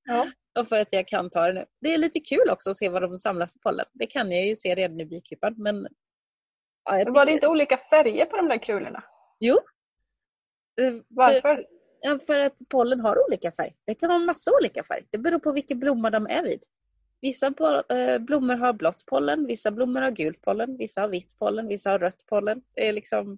Ja. 0.06 0.28
Och 0.60 0.68
för 0.68 0.78
att 0.78 0.88
jag 0.92 1.08
kan 1.08 1.30
ta 1.30 1.48
det 1.48 1.54
nu. 1.54 1.66
Det 1.82 1.94
är 1.94 1.98
lite 1.98 2.20
kul 2.20 2.50
också 2.52 2.70
att 2.70 2.76
se 2.78 2.90
vad 2.90 3.02
de 3.02 3.18
samlar 3.18 3.48
för 3.48 3.60
pollen. 3.60 3.86
Det 3.94 4.06
kan 4.08 4.32
jag 4.32 4.46
ju 4.48 4.56
se 4.56 4.76
redan 4.76 5.00
i 5.02 5.06
bikupan. 5.06 5.56
Men, 5.58 5.88
ja, 6.86 6.92
Men 6.92 7.14
var 7.14 7.26
det 7.26 7.26
tycker- 7.26 7.32
inte 7.34 7.48
olika 7.48 7.78
färger 7.78 8.26
på 8.26 8.38
de 8.38 8.48
där 8.48 8.58
kulorna? 8.58 9.04
Jo. 9.40 9.60
Eh, 10.82 10.94
Varför? 11.08 11.66
Ja, 12.00 12.20
för 12.20 12.40
att 12.40 12.54
pollen 12.70 13.00
har 13.00 13.26
olika 13.28 13.52
färg. 13.52 13.72
Det 13.86 13.96
kan 13.96 14.12
en 14.12 14.26
massa 14.26 14.52
olika 14.62 14.84
färg. 14.84 15.04
Det 15.12 15.18
beror 15.18 15.40
på 15.40 15.52
vilken 15.52 15.80
blomma 15.80 16.10
de 16.10 16.28
är 16.28 16.44
vid. 16.44 16.64
Vissa 17.22 17.48
eh, 17.90 18.20
blommor 18.20 18.56
har 18.56 18.74
blått 18.74 19.06
pollen, 19.06 19.46
vissa 19.46 19.72
blommor 19.72 20.02
har 20.02 20.12
gult 20.12 20.42
pollen, 20.42 20.78
vissa 20.78 21.02
har 21.02 21.08
vitt 21.08 21.38
pollen, 21.40 21.68
vissa 21.68 21.90
har 21.92 22.00
rött 22.00 22.26
pollen. 22.30 22.62
Det 22.76 22.88
är 22.88 22.94
liksom 22.94 23.38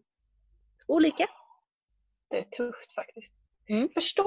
olika. 0.88 1.27
Det 2.29 2.38
är 2.38 2.44
tufft 2.44 2.94
faktiskt. 2.96 3.34
Mm. 3.70 3.89
Förstå 3.89 4.24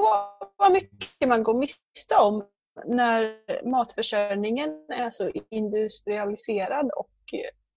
vad 0.56 0.72
mycket 0.72 1.28
man 1.28 1.42
går 1.42 1.54
miste 1.54 2.16
om 2.20 2.48
när 2.84 3.42
matförsörjningen 3.70 4.86
är 4.88 5.10
så 5.10 5.30
industrialiserad 5.50 6.90
och 6.96 7.10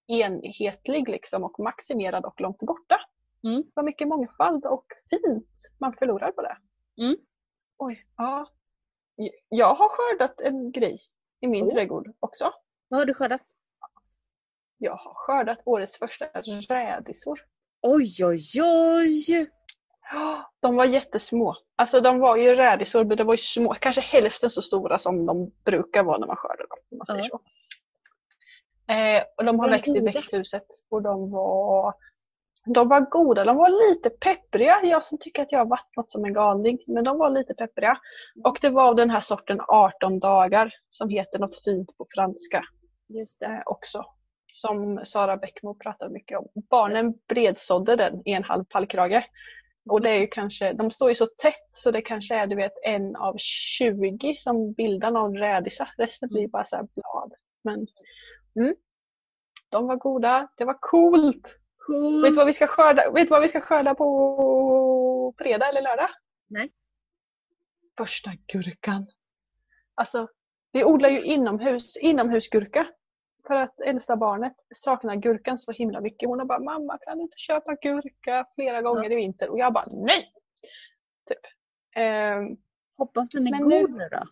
enhetlig 0.07 1.09
liksom 1.09 1.43
och 1.43 1.59
maximerad 1.59 2.25
och 2.25 2.41
långt 2.41 2.59
borta. 2.59 2.99
Mm. 3.43 3.63
Vad 3.73 3.85
mycket 3.85 4.07
mångfald 4.07 4.65
och 4.65 4.85
fint 5.09 5.47
man 5.79 5.93
förlorar 5.93 6.31
på 6.31 6.41
det. 6.41 6.57
Mm. 7.03 7.17
Oj, 7.77 8.05
ja. 8.17 8.47
Jag 9.49 9.75
har 9.75 9.89
skördat 9.89 10.41
en 10.41 10.71
grej 10.71 11.01
i 11.39 11.47
min 11.47 11.63
Oh. 11.63 11.73
trädgård 11.73 12.11
också. 12.19 12.53
Vad 12.87 12.99
har 12.99 13.05
du 13.05 13.13
skördat? 13.13 13.41
Jag 14.77 14.95
har 14.95 15.13
skördat 15.13 15.61
årets 15.65 15.97
första 15.97 16.25
rädisor. 16.69 17.45
Oj, 17.81 18.25
oj, 18.25 18.61
oj! 18.63 19.49
De 20.59 20.75
var 20.75 20.85
jättesmå. 20.85 21.55
Alltså 21.75 22.01
de 22.01 22.19
var 22.19 22.35
ju 22.35 22.55
rädisor 22.55 23.03
men 23.03 23.17
de 23.17 23.23
var 23.23 23.33
ju 23.33 23.37
små, 23.37 23.73
kanske 23.73 24.01
hälften 24.01 24.49
så 24.49 24.61
stora 24.61 24.97
som 24.97 25.25
de 25.25 25.51
brukar 25.65 26.03
vara 26.03 26.17
när 26.17 26.27
man 26.27 26.35
skördar 26.35 26.67
dem. 26.69 26.77
Om 26.91 26.97
man 26.97 27.05
säger 27.05 27.23
så. 27.23 27.39
Eh, 28.93 29.23
och 29.37 29.45
de 29.45 29.59
har 29.59 29.69
växt 29.69 29.95
i 29.95 29.99
växthuset 29.99 30.67
och 30.89 31.01
de 31.01 31.31
var, 31.31 31.93
de 32.65 32.87
var 32.87 33.01
goda. 33.01 33.45
De 33.45 33.57
var 33.57 33.89
lite 33.89 34.09
peppriga. 34.09 34.79
Jag 34.83 35.03
som 35.03 35.17
tycker 35.17 35.41
att 35.41 35.51
jag 35.51 35.59
har 35.59 35.65
vattnat 35.65 36.09
som 36.09 36.25
en 36.25 36.33
galning. 36.33 36.79
Men 36.87 37.03
de 37.03 37.17
var 37.17 37.29
lite 37.29 37.53
peppriga. 37.53 37.97
Och 38.43 38.57
det 38.61 38.69
var 38.69 38.93
den 38.93 39.09
här 39.09 39.19
sorten 39.19 39.61
18 39.67 40.19
dagar 40.19 40.73
som 40.89 41.09
heter 41.09 41.39
något 41.39 41.63
fint 41.63 41.97
på 41.97 42.05
franska 42.15 42.63
Just 43.07 43.39
det. 43.39 43.45
eh, 43.45 43.61
också. 43.65 44.05
Som 44.53 45.01
Sara 45.05 45.37
Bäckmo 45.37 45.75
pratar 45.75 46.09
mycket 46.09 46.37
om. 46.39 46.47
Barnen 46.69 47.13
bredsådde 47.27 47.95
den 47.95 48.21
i 48.25 48.31
en 48.31 48.43
halv 48.43 48.63
pallkrage. 48.63 49.23
Och 49.89 50.01
det 50.01 50.09
är 50.09 50.19
ju 50.19 50.27
kanske, 50.27 50.73
de 50.73 50.91
står 50.91 51.09
ju 51.09 51.15
så 51.15 51.25
tätt 51.25 51.69
så 51.71 51.91
det 51.91 52.01
kanske 52.01 52.35
är 52.35 52.47
du 52.47 52.55
vet 52.55 52.73
en 52.83 53.15
av 53.15 53.35
20 53.37 54.35
som 54.37 54.73
bildar 54.73 55.11
någon 55.11 55.37
rädisa. 55.37 55.89
Resten 55.97 56.29
blir 56.29 56.47
bara 56.47 56.65
så 56.65 56.87
blad. 56.95 57.33
Men 57.63 57.87
mm, 58.55 58.75
de 59.69 59.87
var 59.87 59.95
goda, 59.95 60.47
det 60.57 60.65
var 60.65 60.77
coolt. 60.79 61.57
Cool. 61.77 62.21
Vet 62.21 62.31
du 62.31 62.35
vad 62.35 62.45
vi 62.45 62.53
ska 62.53 62.67
skörda, 62.67 63.11
vet 63.11 63.27
du 63.27 63.31
vad 63.31 63.41
vi 63.41 63.47
ska 63.47 63.61
skörda 63.61 63.95
på 63.95 65.33
fredag 65.37 65.69
eller 65.69 65.81
lördag? 65.81 66.09
Nej. 66.47 66.71
Första 67.97 68.31
gurkan. 68.47 69.07
Alltså, 69.95 70.27
vi 70.71 70.83
odlar 70.83 71.09
ju 71.09 71.23
inomhus, 71.23 71.97
inomhusgurka. 71.97 72.87
För 73.47 73.53
att 73.55 73.79
äldsta 73.81 74.15
barnet 74.15 74.53
saknar 74.75 75.15
gurkan 75.15 75.57
så 75.57 75.71
himla 75.71 76.01
mycket. 76.01 76.29
Hon 76.29 76.39
har 76.39 76.45
bara, 76.45 76.59
mamma 76.59 76.97
kan 77.01 77.17
du 77.17 77.23
inte 77.23 77.37
köpa 77.37 77.75
gurka 77.75 78.45
flera 78.55 78.81
gånger 78.81 79.11
i 79.11 79.15
vinter? 79.15 79.49
Och 79.49 79.59
jag 79.59 79.73
bara, 79.73 79.85
nej! 79.91 80.31
Typ. 81.27 81.39
Ehm, 81.95 82.57
Hoppas 82.97 83.29
den 83.29 83.47
är 83.47 83.59
god 83.59 83.69
nu- 83.91 84.07
då. 84.11 84.23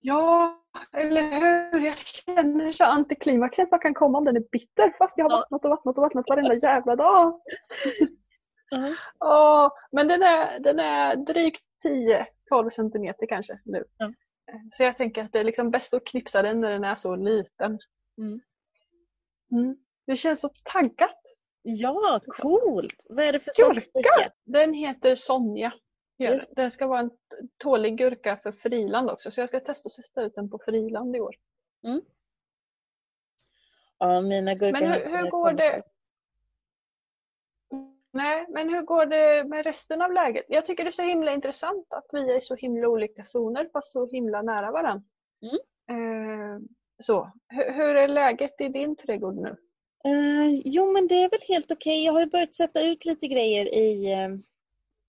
ja, 0.00 0.56
eller 0.92 1.22
hur? 1.22 1.80
Jag 1.80 1.98
känner 1.98 2.72
så 2.72 2.84
antiklimaxen 2.84 3.66
som 3.66 3.78
kan 3.78 3.94
komma 3.94 4.18
om 4.18 4.24
den 4.24 4.36
är 4.36 4.44
bitter. 4.52 4.94
Fast 4.98 5.18
jag 5.18 5.24
har 5.24 5.30
Ja. 5.30 5.36
vattnat 5.36 5.64
och 5.64 5.70
vattnat 5.70 5.98
och 5.98 6.02
vattnat 6.02 6.24
varenda 6.28 6.54
jävla 6.54 6.96
dag. 6.96 7.40
Ja. 8.70 8.94
Åh, 9.20 9.70
men 9.92 10.08
den 10.08 10.22
är, 10.22 10.58
den 10.60 10.78
är 10.80 11.16
drygt 11.16 11.62
10-12 12.50 12.70
centimeter 12.70 13.26
kanske 13.26 13.60
nu. 13.64 13.84
Ja. 13.96 14.04
Eh, 14.06 14.54
Så 14.72 14.82
jag 14.82 14.96
tänker 14.96 15.24
att 15.24 15.32
det 15.32 15.40
är 15.40 15.44
liksom 15.44 15.70
bäst 15.70 15.94
att 15.94 16.06
knipsa 16.06 16.42
den 16.42 16.60
när 16.60 16.70
den 16.70 16.84
är 16.84 16.94
så 16.94 17.16
liten. 17.16 17.78
Mm. 18.20 18.40
Mm. 19.52 19.76
Det 20.06 20.16
känns 20.16 20.40
så 20.40 20.50
taggat. 20.62 21.20
Ja, 21.62 22.20
coolt! 22.26 23.06
Vad 23.08 23.24
är 23.24 23.32
det 23.32 23.40
för 23.40 23.50
sorts 23.54 23.78
Gurka! 23.78 23.90
gurka? 23.92 24.32
Den 24.44 24.74
heter 24.74 25.14
Sonja. 25.14 25.72
Just 26.18 26.56
den. 26.56 26.62
Den 26.62 26.70
ska 26.70 26.86
vara 26.86 27.00
en 27.00 27.10
tålig 27.56 27.98
gurka 27.98 28.36
för 28.36 28.52
friland 28.52 29.10
också 29.10 29.30
så 29.30 29.40
jag 29.40 29.48
ska 29.48 29.60
testa 29.60 29.86
att 29.86 29.92
sätta 29.92 30.22
ut 30.22 30.34
den 30.34 30.50
på 30.50 30.58
friland 30.58 31.16
i 31.16 31.20
år. 31.20 31.34
Ja, 33.98 34.20
mina 34.20 34.54
gurkor 34.54 34.80
Men 34.80 34.92
hur, 34.92 35.06
hur 35.06 35.30
går 35.30 35.52
det? 35.52 35.82
Nej, 38.12 38.46
men 38.48 38.68
hur 38.68 38.82
går 38.82 39.06
det 39.06 39.44
med 39.44 39.64
resten 39.64 40.02
av 40.02 40.12
läget? 40.12 40.44
Jag 40.48 40.66
tycker 40.66 40.84
det 40.84 40.90
är 40.90 40.92
så 40.92 41.02
himla 41.02 41.32
intressant 41.32 41.94
att 41.94 42.06
vi 42.12 42.32
är 42.32 42.38
i 42.38 42.40
så 42.40 42.54
himla 42.54 42.88
olika 42.88 43.24
zoner 43.24 43.68
fast 43.72 43.92
så 43.92 44.06
himla 44.06 44.42
nära 44.42 44.70
varandra. 44.70 45.04
Mm. 45.42 45.58
Eh, 45.90 46.60
så. 47.00 47.32
Hur, 47.48 47.72
hur 47.72 47.94
är 47.96 48.08
läget 48.08 48.60
i 48.60 48.68
din 48.68 48.96
trädgård 48.96 49.36
nu? 49.36 49.56
Eh, 50.04 50.60
jo, 50.64 50.92
men 50.92 51.08
det 51.08 51.22
är 51.22 51.30
väl 51.30 51.40
helt 51.48 51.72
okej. 51.72 52.04
Jag 52.04 52.12
har 52.12 52.20
ju 52.20 52.26
börjat 52.26 52.54
sätta 52.54 52.82
ut 52.82 53.04
lite 53.04 53.28
grejer 53.28 53.74
i, 53.74 54.12
eh, 54.12 54.28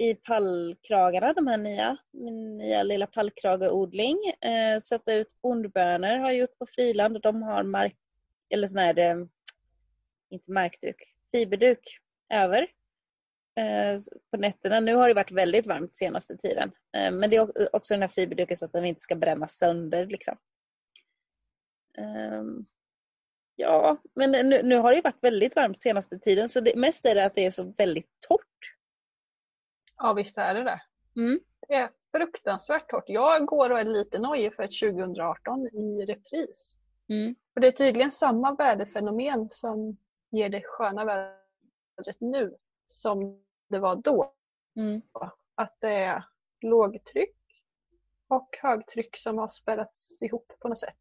i 0.07 0.15
pallkragarna, 0.15 1.33
de 1.33 1.48
här 1.48 1.57
nya. 1.57 1.98
Min 2.12 2.57
nya 2.57 2.83
lilla 2.83 3.07
pallkrageodling. 3.07 4.17
Eh, 4.41 4.79
sätta 4.79 5.13
ut 5.13 5.41
bondbönor 5.41 6.17
har 6.17 6.31
jag 6.31 6.36
gjort 6.36 6.57
på 6.57 6.65
friland 6.65 7.15
och 7.15 7.21
de 7.21 7.43
har 7.43 7.63
mark, 7.63 7.95
eller 8.50 8.67
sån 8.67 8.79
här, 8.79 9.00
eh, 9.00 9.15
inte 10.29 10.51
markduk, 10.51 10.95
fiberduk 11.31 12.00
över 12.33 12.62
eh, 13.55 14.00
på 14.31 14.38
nätterna. 14.38 14.79
Nu 14.79 14.95
har 14.95 15.07
det 15.07 15.13
varit 15.13 15.31
väldigt 15.31 15.67
varmt 15.67 15.98
senaste 15.98 16.38
tiden. 16.38 16.71
Eh, 16.98 17.12
men 17.12 17.29
det 17.29 17.36
är 17.36 17.75
också 17.75 17.93
den 17.93 18.01
här 18.01 18.07
fiberduken 18.07 18.57
så 18.57 18.65
att 18.65 18.74
den 18.74 18.86
inte 18.86 19.01
ska 19.01 19.15
brännas 19.15 19.53
sönder. 19.57 20.05
Liksom. 20.05 20.38
Ehm, 21.98 22.65
Ja, 23.62 23.98
men 24.13 24.31
nu, 24.31 24.63
nu 24.63 24.77
har 24.77 24.89
det 24.89 24.95
ju 24.95 25.01
varit 25.01 25.24
väldigt 25.24 25.55
varmt 25.55 25.81
senaste 25.81 26.19
tiden 26.19 26.50
så 26.50 26.60
det, 26.60 26.75
mest 26.75 27.05
är 27.05 27.15
det 27.15 27.25
att 27.25 27.36
det 27.36 27.45
är 27.45 27.51
så 27.51 27.74
väldigt 27.77 28.10
torrt. 28.27 28.77
Ja 29.98 30.13
visst 30.13 30.38
är 30.38 30.53
det 30.53 30.63
det. 30.63 30.81
Mm. 31.15 31.39
Det 31.67 31.74
är 31.74 31.91
fruktansvärt 32.12 32.89
torrt. 32.89 33.03
Jag 33.07 33.45
går 33.45 33.69
och 33.69 33.79
är 33.79 33.86
lite 33.86 34.19
nojig 34.19 34.55
för 34.55 34.63
ett 34.63 34.79
2018 34.79 35.67
i 35.67 36.05
repris. 36.05 36.75
Mm. 37.10 37.36
För 37.53 37.62
det 37.62 37.67
är 37.67 37.71
tydligen 37.71 38.12
samma 38.12 38.55
väderfenomen 38.55 39.50
som 39.50 39.98
ger 40.29 40.50
det 40.50 40.62
sköna 40.65 41.05
vädret 41.05 42.17
nu 42.19 42.55
som 42.88 43.43
det 43.69 43.79
var 43.79 43.95
då. 43.95 44.33
Mm. 44.75 45.01
Att 45.55 45.75
det 45.79 45.93
är 45.93 46.25
lågtryck 46.62 47.38
och 48.27 48.57
högtryck 48.62 49.17
som 49.17 49.38
har 49.38 49.48
spärrats 49.48 50.21
ihop 50.21 50.53
på 50.60 50.67
något 50.67 50.79
sätt. 50.79 51.00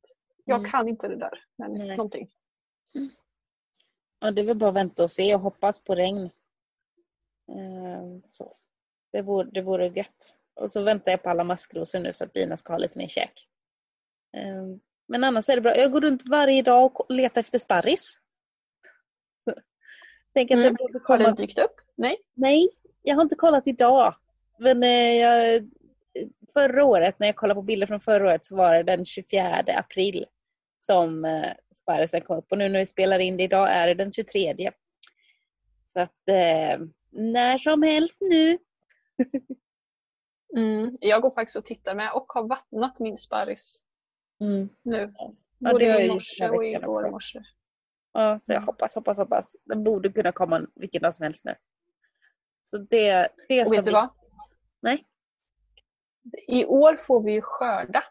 Jag 0.51 0.59
Mm. 0.59 0.71
kan 0.71 0.89
inte 0.89 1.09
det 1.09 1.17
där, 1.17 1.45
men 1.59 1.73
Nej. 1.73 1.97
någonting. 1.97 2.31
Ja, 4.21 4.31
det 4.31 4.41
är 4.43 4.47
väl 4.47 4.57
bara 4.57 4.71
att 4.71 4.77
vänta 4.77 5.03
och 5.03 5.11
se 5.11 5.35
och 5.35 5.41
hoppas 5.41 5.85
på 5.85 5.95
regn. 5.95 6.31
Ehm, 7.53 8.23
så. 8.27 8.57
Det, 9.13 9.23
vore, 9.23 9.51
det 9.51 9.63
vore 9.63 9.87
gött. 9.89 10.37
Och 10.55 10.71
så 10.71 10.83
väntar 10.83 11.11
jag 11.13 11.23
på 11.23 11.31
alla 11.31 11.45
maskrosor 11.45 11.99
nu 12.01 12.13
så 12.13 12.25
att 12.25 12.33
bina 12.33 12.57
ska 12.57 12.73
ha 12.73 12.79
lite 12.79 12.99
mer 12.99 13.07
käk. 13.07 13.49
Ehm, 14.37 14.81
men 15.09 15.25
annars 15.25 15.49
är 15.49 15.55
det 15.55 15.61
bra. 15.63 15.77
Jag 15.77 15.93
går 15.93 16.01
runt 16.01 16.23
varje 16.29 16.63
dag 16.63 17.01
och 17.01 17.07
letar 17.11 17.41
efter 17.41 17.59
sparris. 17.59 18.19
Tänk 20.35 20.51
att 20.51 20.59
Mm. 20.59 20.75
borde 20.75 20.93
Har 20.99 21.01
komma 21.01 21.19
den 21.25 21.35
dykt 21.35 21.59
upp? 21.59 21.75
Nej? 21.97 22.17
Nej, 22.35 22.69
jag 23.03 23.17
har 23.17 23.23
inte 23.23 23.37
kollat 23.37 23.67
idag. 23.67 24.15
Men 24.59 24.83
eh, 24.83 24.89
jag, 25.19 25.71
förra 26.53 26.85
året, 26.85 27.19
när 27.19 27.27
jag 27.27 27.37
kollade 27.37 27.59
på 27.59 27.63
bilder 27.63 27.87
från 27.87 28.01
förra 28.01 28.25
året, 28.27 28.47
så 28.47 28.57
var 28.57 28.75
det 28.75 28.83
den 28.83 29.05
24 29.05 29.65
april 29.67 30.27
som 30.81 31.25
eh, 31.25 31.53
sparrisen 31.75 32.21
kom 32.21 32.39
upp. 32.39 32.53
Och 32.53 32.59
nu 32.59 32.69
när 32.69 32.79
vi 32.79 32.87
spelar 32.87 33.19
in 33.19 33.37
det 33.37 33.43
idag 33.45 33.71
är 33.73 33.87
det 33.87 33.95
den 33.95 34.13
23. 34.13 34.73
Så 35.87 36.01
att 36.01 36.29
eh, 36.29 36.81
när 37.11 37.59
som 37.59 37.83
helst 37.83 38.21
nu. 38.21 38.59
Mm. 40.57 40.97
Jag 41.01 41.23
går 41.23 41.31
faktiskt 41.31 41.57
och 41.57 41.65
tittar 41.65 41.95
med 41.95 42.13
och 42.13 42.33
har 42.33 42.49
vattnat 42.49 42.99
min 42.99 43.17
sparris 43.19 43.83
Mm. 44.41 44.69
nu. 44.83 45.15
Ja, 45.17 45.35
Både 45.59 46.03
i 46.05 46.09
morse 46.09 46.49
och 46.49 46.65
igår 46.65 47.07
i 47.07 47.11
morse. 47.11 47.43
Ja, 48.13 48.39
så 48.41 48.53
jag 48.53 48.61
hoppas, 48.63 48.95
hoppas, 48.95 49.19
hoppas. 49.19 49.57
Den 49.65 49.85
borde 49.85 50.13
kunna 50.13 50.33
komma 50.33 50.67
vilken 50.75 51.03
dag 51.03 51.15
som 51.15 51.23
helst 51.23 51.45
nu. 51.45 51.55
Så 52.63 52.79
det, 52.79 53.29
det 53.49 53.65
Och 53.67 53.73
vet 53.73 53.85
du 53.85 53.93
vad? 53.93 54.09
Nej. 54.81 55.07
I 56.49 56.65
år 56.65 56.97
får 56.97 57.23
vi 57.23 57.33
ju 57.33 57.41
skörda. 57.43 58.05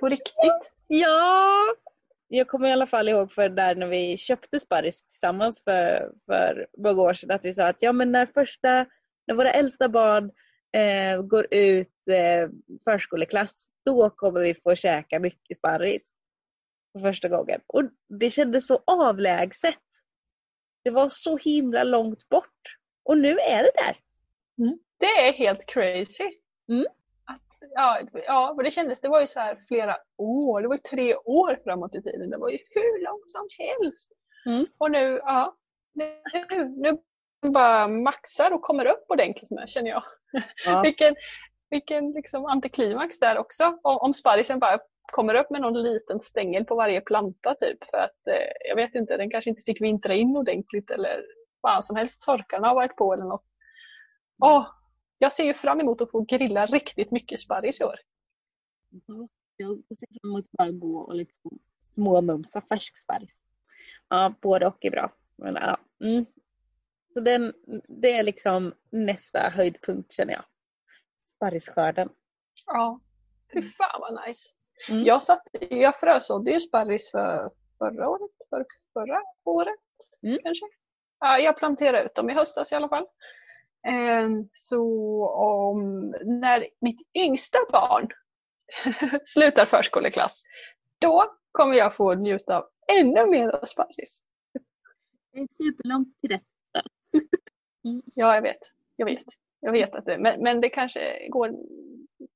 På 0.00 0.08
riktigt. 0.08 0.72
Ja! 0.88 1.74
Jag 2.28 2.48
kommer 2.48 2.68
i 2.68 2.72
alla 2.72 2.86
fall 2.86 3.08
ihåg 3.08 3.32
för 3.32 3.48
där 3.48 3.74
när 3.74 3.86
vi 3.86 4.16
köpte 4.16 4.60
sparris 4.60 5.02
tillsammans 5.02 5.64
för, 5.64 6.12
för 6.26 6.66
många 6.78 7.02
år 7.02 7.12
sedan 7.12 7.30
att 7.30 7.44
vi 7.44 7.52
sa 7.52 7.68
att 7.68 7.82
ja 7.82 7.92
men 7.92 8.12
när 8.12 8.26
första, 8.26 8.86
när 9.26 9.34
våra 9.34 9.52
äldsta 9.52 9.88
barn 9.88 10.30
eh, 10.72 11.22
går 11.22 11.46
ut 11.50 12.08
eh, 12.10 12.48
förskoleklass 12.84 13.68
då 13.84 14.10
kommer 14.10 14.40
vi 14.40 14.54
få 14.54 14.74
käka 14.74 15.20
mycket 15.20 15.56
sparris. 15.56 16.10
För 16.92 17.00
första 17.00 17.28
gången. 17.28 17.60
Och 17.66 17.82
det 18.08 18.30
kändes 18.30 18.66
så 18.66 18.82
avlägset. 18.86 19.78
Det 20.84 20.90
var 20.90 21.08
så 21.08 21.36
himla 21.36 21.84
långt 21.84 22.28
bort. 22.28 22.76
Och 23.04 23.18
nu 23.18 23.30
är 23.30 23.62
det 23.62 23.72
där. 23.74 23.96
Det 24.98 25.28
är 25.28 25.32
helt 25.32 25.66
crazy. 25.66 26.30
Mm. 26.68 26.86
Ja, 27.74 28.00
ja, 28.12 28.50
och 28.50 28.62
det 28.62 28.70
kändes, 28.70 29.00
det 29.00 29.08
var 29.08 29.20
ju 29.20 29.26
så 29.26 29.40
här 29.40 29.58
flera 29.68 29.96
år, 30.18 30.62
det 30.62 30.68
var 30.68 30.74
ju 30.74 30.80
tre 30.80 31.14
år 31.16 31.60
framåt 31.64 31.94
i 31.94 32.02
tiden. 32.02 32.30
Det 32.30 32.38
var 32.38 32.50
ju 32.50 32.58
hur 32.70 33.04
långt 33.04 33.30
som 33.30 33.48
helst. 33.58 34.12
Mm. 34.46 34.66
Och 34.78 34.90
nu, 34.90 35.20
ja, 35.24 35.56
nu, 35.94 36.64
nu 36.76 36.98
bara 37.50 37.88
maxar 37.88 38.52
och 38.52 38.62
kommer 38.62 38.86
upp 38.86 39.04
ordentligt 39.08 39.50
med 39.50 39.68
känner 39.68 39.90
jag. 39.90 40.02
Ja. 40.66 40.82
Vilken, 40.84 41.14
vilken 41.70 42.12
liksom 42.12 42.44
antiklimax 42.44 43.18
där 43.18 43.38
också. 43.38 43.78
Om, 43.82 43.98
om 43.98 44.14
sparrisen 44.14 44.58
bara 44.58 44.78
kommer 45.12 45.34
upp 45.34 45.50
med 45.50 45.60
någon 45.60 45.82
liten 45.82 46.20
stängel 46.20 46.64
på 46.64 46.74
varje 46.74 47.00
planta 47.00 47.54
typ. 47.54 47.84
För 47.90 47.98
att 47.98 48.26
eh, 48.26 48.68
jag 48.68 48.76
vet 48.76 48.94
inte, 48.94 49.16
den 49.16 49.30
kanske 49.30 49.50
inte 49.50 49.62
fick 49.66 49.80
vintra 49.80 50.14
in 50.14 50.36
ordentligt 50.36 50.90
eller 50.90 51.22
vad 51.60 51.84
som 51.84 51.96
helst. 51.96 52.20
Sorkarna 52.20 52.68
har 52.68 52.74
varit 52.74 52.96
på 52.96 53.12
eller 53.12 53.24
något. 53.24 53.44
Åh, 54.42 54.66
jag 55.18 55.32
ser 55.32 55.44
ju 55.44 55.54
fram 55.54 55.80
emot 55.80 56.00
att 56.00 56.10
få 56.10 56.20
grilla 56.20 56.66
riktigt 56.66 57.10
mycket 57.10 57.40
sparris 57.40 57.80
i 57.80 57.84
år. 57.84 57.96
Jag 59.56 59.82
ser 59.98 60.06
fram 60.06 60.30
emot 60.30 60.44
att 60.44 60.52
bara 60.52 60.70
gå 60.70 60.98
och 60.98 61.14
liksom 61.14 61.58
småmumsa 61.80 62.60
färsk-sparris. 62.60 63.38
Ja, 64.08 64.34
både 64.40 64.66
och 64.66 64.84
är 64.84 64.90
bra. 64.90 65.12
Men, 65.36 65.54
ja, 65.54 65.78
mm. 66.00 66.26
Så 67.12 67.20
den, 67.20 67.52
det 67.88 68.12
är 68.12 68.22
liksom 68.22 68.74
nästa 68.90 69.38
höjdpunkt 69.38 70.12
känner 70.12 70.32
jag. 70.32 70.44
Sparrisskörden. 71.26 72.08
Ja. 72.66 73.00
Fy 73.52 73.62
fan 73.62 74.00
vad 74.00 74.26
nice. 74.26 74.48
Mm. 74.88 75.04
Jag, 75.04 75.22
satt, 75.22 75.42
jag 75.70 76.00
frösådde 76.00 76.50
ju 76.50 76.60
sparris 76.60 77.10
för 77.10 77.50
förra 77.78 78.08
året, 78.08 78.30
för 78.50 78.66
förra 78.92 79.22
året 79.44 79.78
Mm. 80.22 80.38
kanske. 80.42 80.64
Ja, 81.20 81.38
jag 81.38 81.56
planterade 81.56 82.04
ut 82.04 82.14
dem 82.14 82.30
i 82.30 82.34
höstas 82.34 82.72
i 82.72 82.74
alla 82.74 82.88
fall. 82.88 83.06
Ehm, 83.88 84.48
Så 84.54 84.82
om, 85.28 86.10
när 86.24 86.66
mitt 86.80 87.00
yngsta 87.14 87.58
barn 87.72 88.08
slutar 89.26 89.66
förskoleklass, 89.66 90.42
då 90.98 91.34
kommer 91.52 91.74
jag 91.74 91.96
få 91.96 92.14
njuta 92.14 92.56
av 92.56 92.64
ännu 92.98 93.26
mer 93.26 93.66
sparris. 93.66 94.22
Det 95.32 95.40
är 95.40 95.46
superlångt 95.50 96.20
till 96.20 96.30
dess. 96.30 96.44
Ja, 98.14 98.34
jag 98.34 98.42
vet. 98.42 98.58
Jag 98.96 99.06
vet. 99.06 99.24
Jag 99.60 99.72
vet 99.72 99.94
att 99.94 100.04
det, 100.04 100.18
men, 100.18 100.42
men 100.42 100.60
det 100.60 100.68
kanske 100.68 101.28
går 101.28 101.54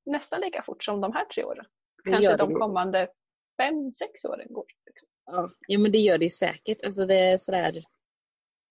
nästan 0.07 0.41
lika 0.41 0.63
fort 0.63 0.85
som 0.85 1.01
de 1.01 1.13
här 1.13 1.25
tre 1.25 1.45
åren. 1.45 1.65
Kanske 2.05 2.37
de 2.37 2.55
kommande 2.55 3.09
fem, 3.57 3.93
sex 3.93 4.25
åren 4.25 4.47
går. 4.51 4.67
Liksom. 4.87 5.09
Ja, 5.27 5.51
ja, 5.67 5.79
men 5.79 5.93
det 5.93 5.99
gör 5.99 6.19
det 6.19 6.31
säkert. 6.31 6.85
Alltså 6.85 7.07
det 7.07 7.15
är 7.15 7.39
sådär 7.39 7.85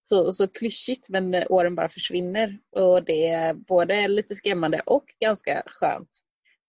så, 0.04 0.32
så 0.32 0.48
klyschigt 0.48 1.10
men 1.10 1.34
eh, 1.34 1.44
åren 1.50 1.76
bara 1.76 1.90
försvinner. 1.90 2.58
Och 2.76 3.04
det 3.04 3.28
är 3.28 3.54
både 3.54 4.08
lite 4.08 4.36
skrämmande 4.36 4.82
och 4.86 5.06
ganska 5.20 5.64
skönt. 5.66 6.10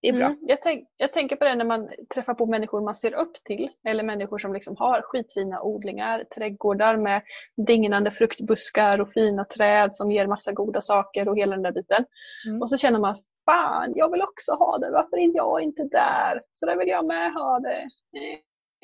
Det 0.03 0.09
är 0.09 0.13
bra. 0.13 0.25
Mm. 0.25 0.39
Jag, 0.41 0.61
tänk, 0.61 0.87
jag 0.97 1.13
tänker 1.13 1.35
på 1.35 1.45
det 1.45 1.55
när 1.55 1.65
man 1.65 1.89
träffar 2.13 2.33
på 2.33 2.45
människor 2.45 2.81
man 2.81 2.95
ser 2.95 3.13
upp 3.13 3.43
till. 3.43 3.69
Eller 3.87 4.03
människor 4.03 4.37
som 4.37 4.53
liksom 4.53 4.75
har 4.77 5.01
skitfina 5.01 5.61
odlingar, 5.61 6.23
trädgårdar 6.23 6.97
med 6.97 7.21
dignande 7.67 8.11
fruktbuskar 8.11 9.01
och 9.01 9.13
fina 9.13 9.45
träd 9.45 9.95
som 9.95 10.11
ger 10.11 10.27
massa 10.27 10.51
goda 10.51 10.81
saker 10.81 11.29
och 11.29 11.37
hela 11.37 11.51
den 11.51 11.63
där 11.63 11.71
biten. 11.71 12.05
Mm. 12.47 12.61
Och 12.61 12.69
så 12.69 12.77
känner 12.77 12.99
man, 12.99 13.15
fan 13.45 13.91
jag 13.95 14.11
vill 14.11 14.21
också 14.21 14.51
ha 14.51 14.77
det, 14.77 14.91
varför 14.91 15.17
är 15.17 15.35
jag 15.35 15.61
inte 15.61 15.83
där? 15.83 16.41
Så 16.51 16.65
där 16.65 16.77
vill 16.77 16.87
jag 16.87 17.05
med 17.05 17.33
ha 17.33 17.59
det. 17.59 17.81
Eh, 18.17 18.33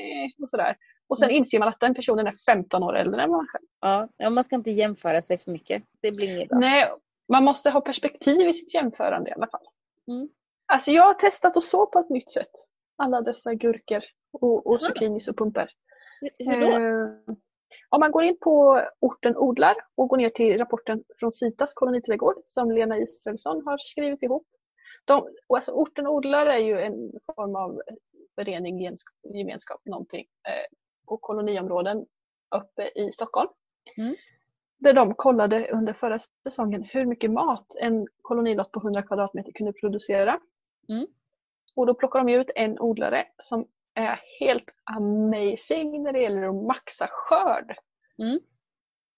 eh, 0.05 0.43
och 0.43 0.49
sådär. 0.49 0.75
Och 1.09 1.17
sen 1.17 1.29
Mm. 1.29 1.37
inser 1.37 1.59
man 1.59 1.67
att 1.67 1.79
den 1.79 1.93
personen 1.93 2.27
är 2.27 2.35
15 2.45 2.83
år 2.83 2.97
äldre 2.97 3.21
än 3.23 3.31
man 3.31 3.47
själv. 3.47 3.65
Ja, 3.81 4.07
ja, 4.17 4.29
man 4.29 4.43
ska 4.43 4.55
inte 4.55 4.71
jämföra 4.71 5.21
sig 5.21 5.37
för 5.37 5.51
mycket. 5.51 5.83
Det 6.01 6.11
blir 6.11 6.35
inget 6.35 6.49
bra. 6.49 6.57
Nej, 6.59 6.91
man 7.27 7.43
måste 7.43 7.69
ha 7.69 7.81
perspektiv 7.81 8.47
i 8.49 8.53
sitt 8.53 8.73
jämförande 8.73 9.29
i 9.29 9.33
alla 9.33 9.47
fall. 9.47 9.65
Mm. 10.07 10.29
Alltså 10.65 10.91
jag 10.91 11.03
har 11.03 11.13
testat 11.13 11.57
att 11.57 11.63
så 11.63 11.85
på 11.85 11.99
ett 11.99 12.09
nytt 12.09 12.31
sätt. 12.31 12.51
Alla 12.97 13.21
dessa 13.21 13.53
gurkor 13.53 14.03
och, 14.33 14.67
och 14.67 14.81
zucchinis 14.81 15.27
och 15.27 15.37
pumper. 15.37 15.71
Hur- 16.39 16.61
då? 16.61 16.77
Eh, 16.77 17.35
om 17.89 17.99
man 17.99 18.11
går 18.11 18.23
in 18.23 18.37
på 18.41 18.81
orten 18.99 19.37
odlar 19.37 19.75
och 19.95 20.07
går 20.07 20.17
ner 20.17 20.29
till 20.29 20.57
rapporten 20.57 21.03
från 21.19 21.31
Citas 21.31 21.73
koloniträdgård 21.73 22.35
som 22.47 22.71
Lena 22.71 22.97
Israelsson 22.97 23.61
har 23.65 23.77
skrivit 23.77 24.23
ihop. 24.23 24.47
De, 25.05 25.27
alltså 25.47 25.71
orten 25.71 26.07
odlar 26.07 26.45
är 26.45 26.57
ju 26.57 26.81
en 26.81 27.11
form 27.35 27.55
av 27.55 27.81
förening, 28.35 28.95
gemenskap, 29.35 29.81
någonting 29.85 30.25
eh, 30.47 30.77
på 31.09 31.17
koloniområden 31.17 32.05
uppe 32.55 32.91
i 32.95 33.11
Stockholm. 33.11 33.49
Mm. 33.97 34.15
Där 34.77 34.93
de 34.93 35.15
kollade 35.15 35.71
under 35.71 35.93
förra 35.93 36.19
säsongen 36.19 36.83
hur 36.83 37.05
mycket 37.05 37.31
mat 37.31 37.75
en 37.79 38.07
kolonilott 38.21 38.71
på 38.71 38.79
100 38.79 39.01
kvadratmeter 39.01 39.51
kunde 39.51 39.73
producera. 39.73 40.39
Mm. 40.89 41.07
Och 41.75 41.85
då 41.85 41.93
plockar 41.93 42.23
de 42.23 42.33
ut 42.33 42.49
en 42.55 42.79
odlare 42.79 43.25
som 43.37 43.67
är 43.93 44.19
helt 44.39 44.69
amazing 44.83 46.03
när 46.03 46.13
det 46.13 46.19
gäller 46.19 46.49
att 46.49 46.67
maxa 46.67 47.07
skörd. 47.11 47.75
Mm. 48.17 48.39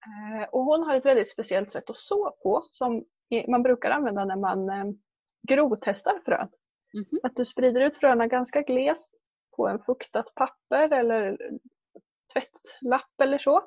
Eh, 0.05 0.49
och 0.51 0.63
hon 0.63 0.83
har 0.83 0.95
ett 0.95 1.05
väldigt 1.05 1.29
speciellt 1.29 1.69
sätt 1.71 1.89
att 1.89 1.97
så 1.97 2.31
på 2.43 2.65
som 2.69 3.05
man 3.47 3.63
brukar 3.63 3.89
använda 3.89 4.25
när 4.25 4.35
man 4.35 4.69
eh, 4.69 4.85
grovtestar 5.47 6.19
frön. 6.25 6.49
Mhm. 6.93 7.19
Att 7.23 7.35
du 7.35 7.45
sprider 7.45 7.81
ut 7.81 7.97
fröna 7.97 8.27
ganska 8.27 8.61
glest 8.61 9.11
på 9.55 9.67
en 9.67 9.79
fuktat 9.79 10.35
papper 10.35 10.93
eller 10.93 11.37
tvättlapp 12.33 13.21
eller 13.21 13.37
så. 13.37 13.63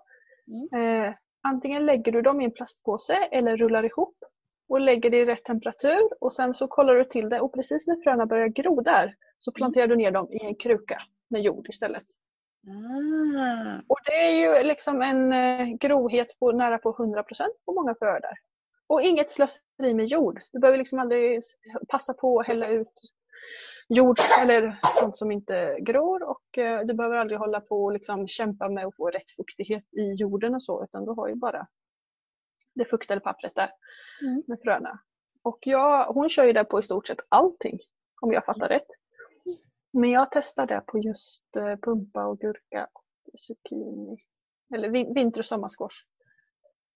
Mm. 0.47 1.07
Eh, 1.07 1.15
antingen 1.43 1.87
lägger 1.87 2.13
du 2.13 2.23
dem 2.23 2.41
i 2.41 2.45
en 2.45 2.51
plastpåse 2.51 3.15
eller 3.15 3.57
rullar 3.57 3.85
ihop 3.85 4.17
och 4.69 4.81
lägger 4.81 5.11
det 5.11 5.17
i 5.17 5.25
rätt 5.25 5.45
temperatur 5.45 6.09
och 6.21 6.35
sen 6.35 6.55
så 6.55 6.69
kollar 6.69 6.95
du 6.95 7.05
till 7.05 7.29
det 7.29 7.41
och 7.41 7.55
precis 7.55 7.87
när 7.87 8.03
fröna 8.03 8.27
börjar 8.27 8.49
gro 8.49 8.81
där 8.81 9.15
så 9.39 9.53
planterar 9.53 9.87
du 9.87 9.97
ner 9.97 10.11
dem 10.11 10.33
i 10.33 10.45
en 10.45 10.55
kruka 10.55 11.03
med 11.29 11.43
jord 11.43 11.69
istället. 11.69 12.05
Ah. 12.67 13.81
Och 13.89 13.99
det 14.05 14.25
är 14.25 14.31
ju 14.31 14.65
liksom 14.65 15.03
en 15.03 15.33
eh, 15.33 15.67
grohet 15.67 16.39
på 16.39 16.53
nära 16.53 16.79
på 16.79 16.93
100% 16.93 17.25
på 17.65 17.73
många 17.73 17.95
fröer 17.95 18.21
där. 18.21 18.35
Och 18.87 19.03
inget 19.03 19.31
slöseri 19.31 19.95
med 19.95 20.07
jord. 20.07 20.41
Du 20.53 20.59
behöver 20.59 20.79
liksom 20.79 20.99
aldrig 20.99 21.43
passa 21.89 22.15
på 22.15 22.41
att 22.41 22.47
hälla 22.47 22.69
ut 22.69 22.93
jord 23.89 24.17
eller 24.41 24.79
sånt 25.01 25.17
som 25.17 25.31
inte 25.33 25.77
gror 25.81 26.23
och 26.23 26.59
eh, 26.59 26.81
du 26.87 26.95
behöver 26.95 27.17
aldrig 27.17 27.39
hålla 27.39 27.61
på 27.61 27.85
och 27.85 27.93
liksom 27.93 28.27
kämpa 28.29 28.69
med 28.69 28.87
att 28.87 28.97
få 28.97 29.11
rätt 29.11 29.31
fuktighet 29.37 29.85
i 29.95 30.13
jorden 30.13 30.55
och 30.55 30.63
så 30.63 30.85
utan 30.85 31.05
du 31.05 31.11
har 31.11 31.29
ju 31.29 31.35
bara 31.35 31.67
det 32.75 32.85
fuktade 32.85 33.21
pappret 33.21 33.55
där 33.55 33.71
Mm. 34.23 34.43
med 34.47 34.59
fröna. 34.63 34.99
Och 35.43 35.59
jag, 35.61 36.05
hon 36.07 36.29
kör 36.29 36.45
ju 36.45 36.53
det 36.53 36.65
på 36.65 36.79
i 36.79 36.83
stort 36.83 37.07
sett 37.07 37.19
allting 37.29 37.79
om 38.21 38.33
jag 38.33 38.45
fattar 38.45 38.69
rätt. 38.69 38.87
Men 39.93 40.11
jag 40.11 40.31
testade 40.31 40.83
på 40.87 40.99
just 40.99 41.57
eh, 41.57 41.77
pumpa 41.77 42.27
och 42.27 42.39
gurka 42.39 42.89
och 42.93 43.39
zucchini. 43.41 44.17
Eller 44.75 44.89
vin- 44.89 45.15
vinter 45.15 45.39
och 45.39 45.45
sommarsquash. 45.47 45.97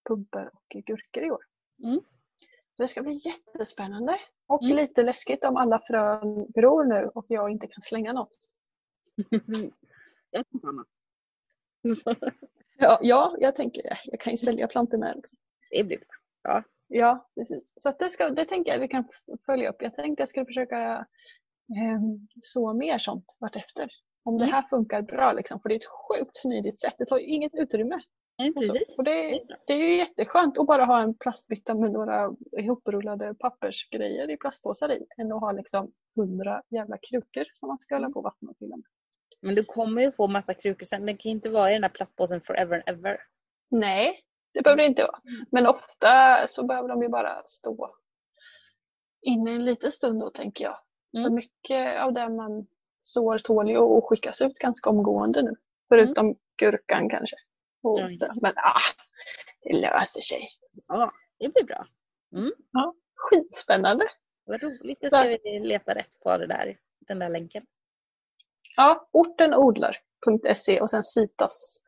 Pumpor 0.09 0.49
och 0.53 0.83
gurkor 0.85 1.23
i 1.23 1.31
år. 1.31 1.41
Mm. 1.83 1.99
Det 2.77 2.87
ska 2.87 3.01
bli 3.03 3.13
jättespännande. 3.25 4.15
Och 4.49 4.63
Mm. 4.63 4.75
lite 4.77 5.03
läskigt 5.03 5.43
om 5.43 5.57
alla 5.57 5.79
frön 5.87 6.45
gror 6.49 6.83
nu 6.85 7.09
och 7.15 7.25
jag 7.27 7.49
inte 7.51 7.67
kan 7.67 7.81
slänga 7.81 8.13
något. 8.13 8.31
Jag 10.31 10.43
tar 10.61 10.69
annat. 10.69 10.87
Ja, 12.81 12.99
ja 13.01 13.35
jag 13.39 13.55
tänker 13.55 13.83
det. 13.83 13.97
Jag 14.05 14.19
kan 14.19 14.31
ju 14.33 14.37
sälja 14.37 14.67
plantor 14.67 14.97
med 14.97 15.15
också. 15.17 15.35
Det 15.71 15.83
blir 15.83 15.99
bra. 16.43 16.63
Ja, 16.87 17.29
precis. 17.35 17.63
Så 17.81 17.93
det, 17.99 18.09
ska, 18.09 18.29
det 18.29 18.45
tänker 18.45 18.71
jag 18.71 18.79
vi 18.79 18.87
kan 18.87 19.03
följa 19.45 19.69
upp. 19.69 19.81
Jag 19.81 19.95
tänkte 19.95 20.21
jag 20.21 20.29
skulle 20.29 20.45
försöka 20.45 21.05
eh, 21.77 21.99
så 22.41 22.73
mer 22.73 22.97
sånt 22.97 23.35
vartefter. 23.39 23.89
Om 24.23 24.37
det 24.37 24.43
Mm. 24.43 24.53
här 24.53 24.61
funkar 24.69 25.01
bra 25.01 25.33
liksom. 25.33 25.59
För 25.61 25.69
det 25.69 25.75
är 25.75 25.79
ett 25.79 25.85
sjukt 25.85 26.37
smidigt 26.37 26.79
sätt. 26.79 26.95
Det 26.97 27.05
tar 27.05 27.17
ju 27.17 27.25
inget 27.25 27.55
utrymme. 27.55 28.01
Precis. 28.39 28.97
Och 28.97 29.03
det, 29.03 29.41
det 29.67 29.73
är 29.73 29.77
ju 29.77 29.97
jätteskönt 29.97 30.57
att 30.57 30.67
bara 30.67 30.85
ha 30.85 31.01
en 31.01 31.13
plastbytta 31.13 31.75
med 31.75 31.91
några 31.91 32.35
ihoprullade 32.57 33.33
pappersgrejer 33.33 34.29
i 34.29 34.37
plastpåsar 34.37 34.91
i. 34.91 35.05
Än 35.17 35.31
att 35.31 35.41
ha 35.41 35.51
liksom 35.51 35.91
hundra 36.15 36.61
jävla 36.69 36.97
krukor 36.97 37.45
som 37.59 37.67
man 37.67 37.79
ska 37.79 37.95
hålla 37.95 38.09
på 38.09 38.19
och 38.19 38.23
vattna 38.23 38.51
och 38.51 38.57
fylla 38.57 38.75
med. 38.75 38.85
Men 39.41 39.55
du 39.55 39.65
kommer 39.65 40.01
ju 40.01 40.11
få 40.11 40.27
massa 40.27 40.53
krukor 40.53 40.85
sen. 40.85 41.05
Den 41.05 41.17
kan 41.17 41.29
ju 41.29 41.35
inte 41.35 41.49
vara 41.49 41.69
i 41.69 41.73
den 41.73 41.81
där 41.81 41.89
plastpåsen 41.89 42.41
forever 42.41 42.83
and 42.87 42.99
ever. 42.99 43.17
Nej, 43.69 44.23
det 44.53 44.61
behöver 44.61 44.81
det 44.81 44.87
inte 44.87 45.03
vara. 45.03 45.19
Men 45.51 45.67
ofta 45.67 46.37
så 46.47 46.63
behöver 46.63 46.89
de 46.89 47.01
ju 47.01 47.09
bara 47.09 47.43
stå 47.45 47.95
inne 49.21 49.51
en 49.51 49.65
liten 49.65 49.91
stund 49.91 50.19
då 50.19 50.29
tänker 50.29 50.63
jag. 50.63 50.77
Mm. 51.17 51.23
För 51.23 51.35
mycket 51.35 52.01
av 52.01 52.13
det 52.13 52.29
man 52.29 52.67
sår 53.01 53.37
tål 53.37 53.69
ju 53.69 53.77
att 53.77 54.03
skickas 54.03 54.41
ut 54.41 54.59
ganska 54.59 54.89
omgående 54.89 55.41
nu. 55.41 55.55
Förutom 55.89 56.35
gurkan 56.57 57.09
kanske. 57.09 57.35
Mm. 57.83 58.11
Ja, 58.11 58.27
det. 58.27 58.41
Men 58.41 58.53
ah, 58.55 58.81
det 59.63 59.73
löser 59.73 60.21
sig. 60.21 60.49
Ja, 60.87 61.11
det 61.39 61.53
blir 61.53 61.63
bra. 61.63 61.87
Skitspännande! 63.15 64.05
Vad 64.45 64.63
roligt. 64.63 64.97
Jag 65.01 65.11
ska 65.11 65.37
leta 65.43 65.95
rätt 65.95 66.19
på 66.23 66.37
det 66.37 66.47
där, 66.47 66.77
den 66.99 67.19
där 67.19 67.29
länken. 67.29 67.65
Ja, 68.77 69.09
ortenodlar.se 69.11 70.81
och 70.81 70.89
sen 70.89 71.03
Citas 71.03 71.83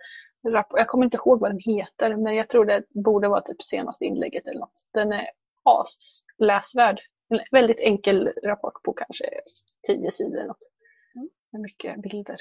rapport. 0.47 0.79
Jag 0.79 0.87
kommer 0.87 1.05
inte 1.05 1.17
ihåg 1.17 1.39
vad 1.39 1.51
den 1.51 1.59
heter 1.59 2.15
men 2.15 2.35
jag 2.35 2.49
tror 2.49 2.65
det 2.65 2.83
borde 2.89 3.27
vara 3.27 3.41
typ 3.41 3.63
senaste 3.63 4.05
inlägget 4.05 4.47
eller 4.47 4.59
något. 4.59 4.89
Den 4.93 5.11
är 5.11 5.29
asläsvärd. 5.63 7.01
En 7.29 7.39
väldigt 7.51 7.79
enkel 7.79 8.33
rapport 8.43 8.83
på 8.83 8.93
kanske 8.93 9.25
tio 9.87 10.11
sidor 10.11 10.37
eller 10.37 10.47
något. 10.47 10.69
Mm. 11.15 11.29
Med 11.51 11.61
mycket 11.61 12.01
bilder. 12.01 12.35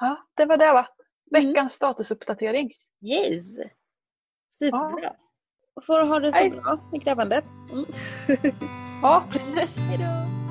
Ja, 0.00 0.26
det 0.34 0.44
var 0.44 0.56
det 0.56 0.72
va? 0.72 0.88
Veckans 1.34 1.72
statusuppdatering. 1.72 2.72
Yes! 3.02 3.56
Superbra. 4.58 5.12
Får 5.86 5.98
du 5.98 6.06
ha 6.06 6.20
det 6.20 6.32
så 6.32 6.38
Hej. 6.38 6.50
bra 6.50 6.78
med 6.92 7.04
grävandet. 7.04 7.44
Mm. 7.72 7.84
Ja, 9.02 9.24
precis. 9.30 9.76
Hej 9.88 9.98
då! 9.98 10.43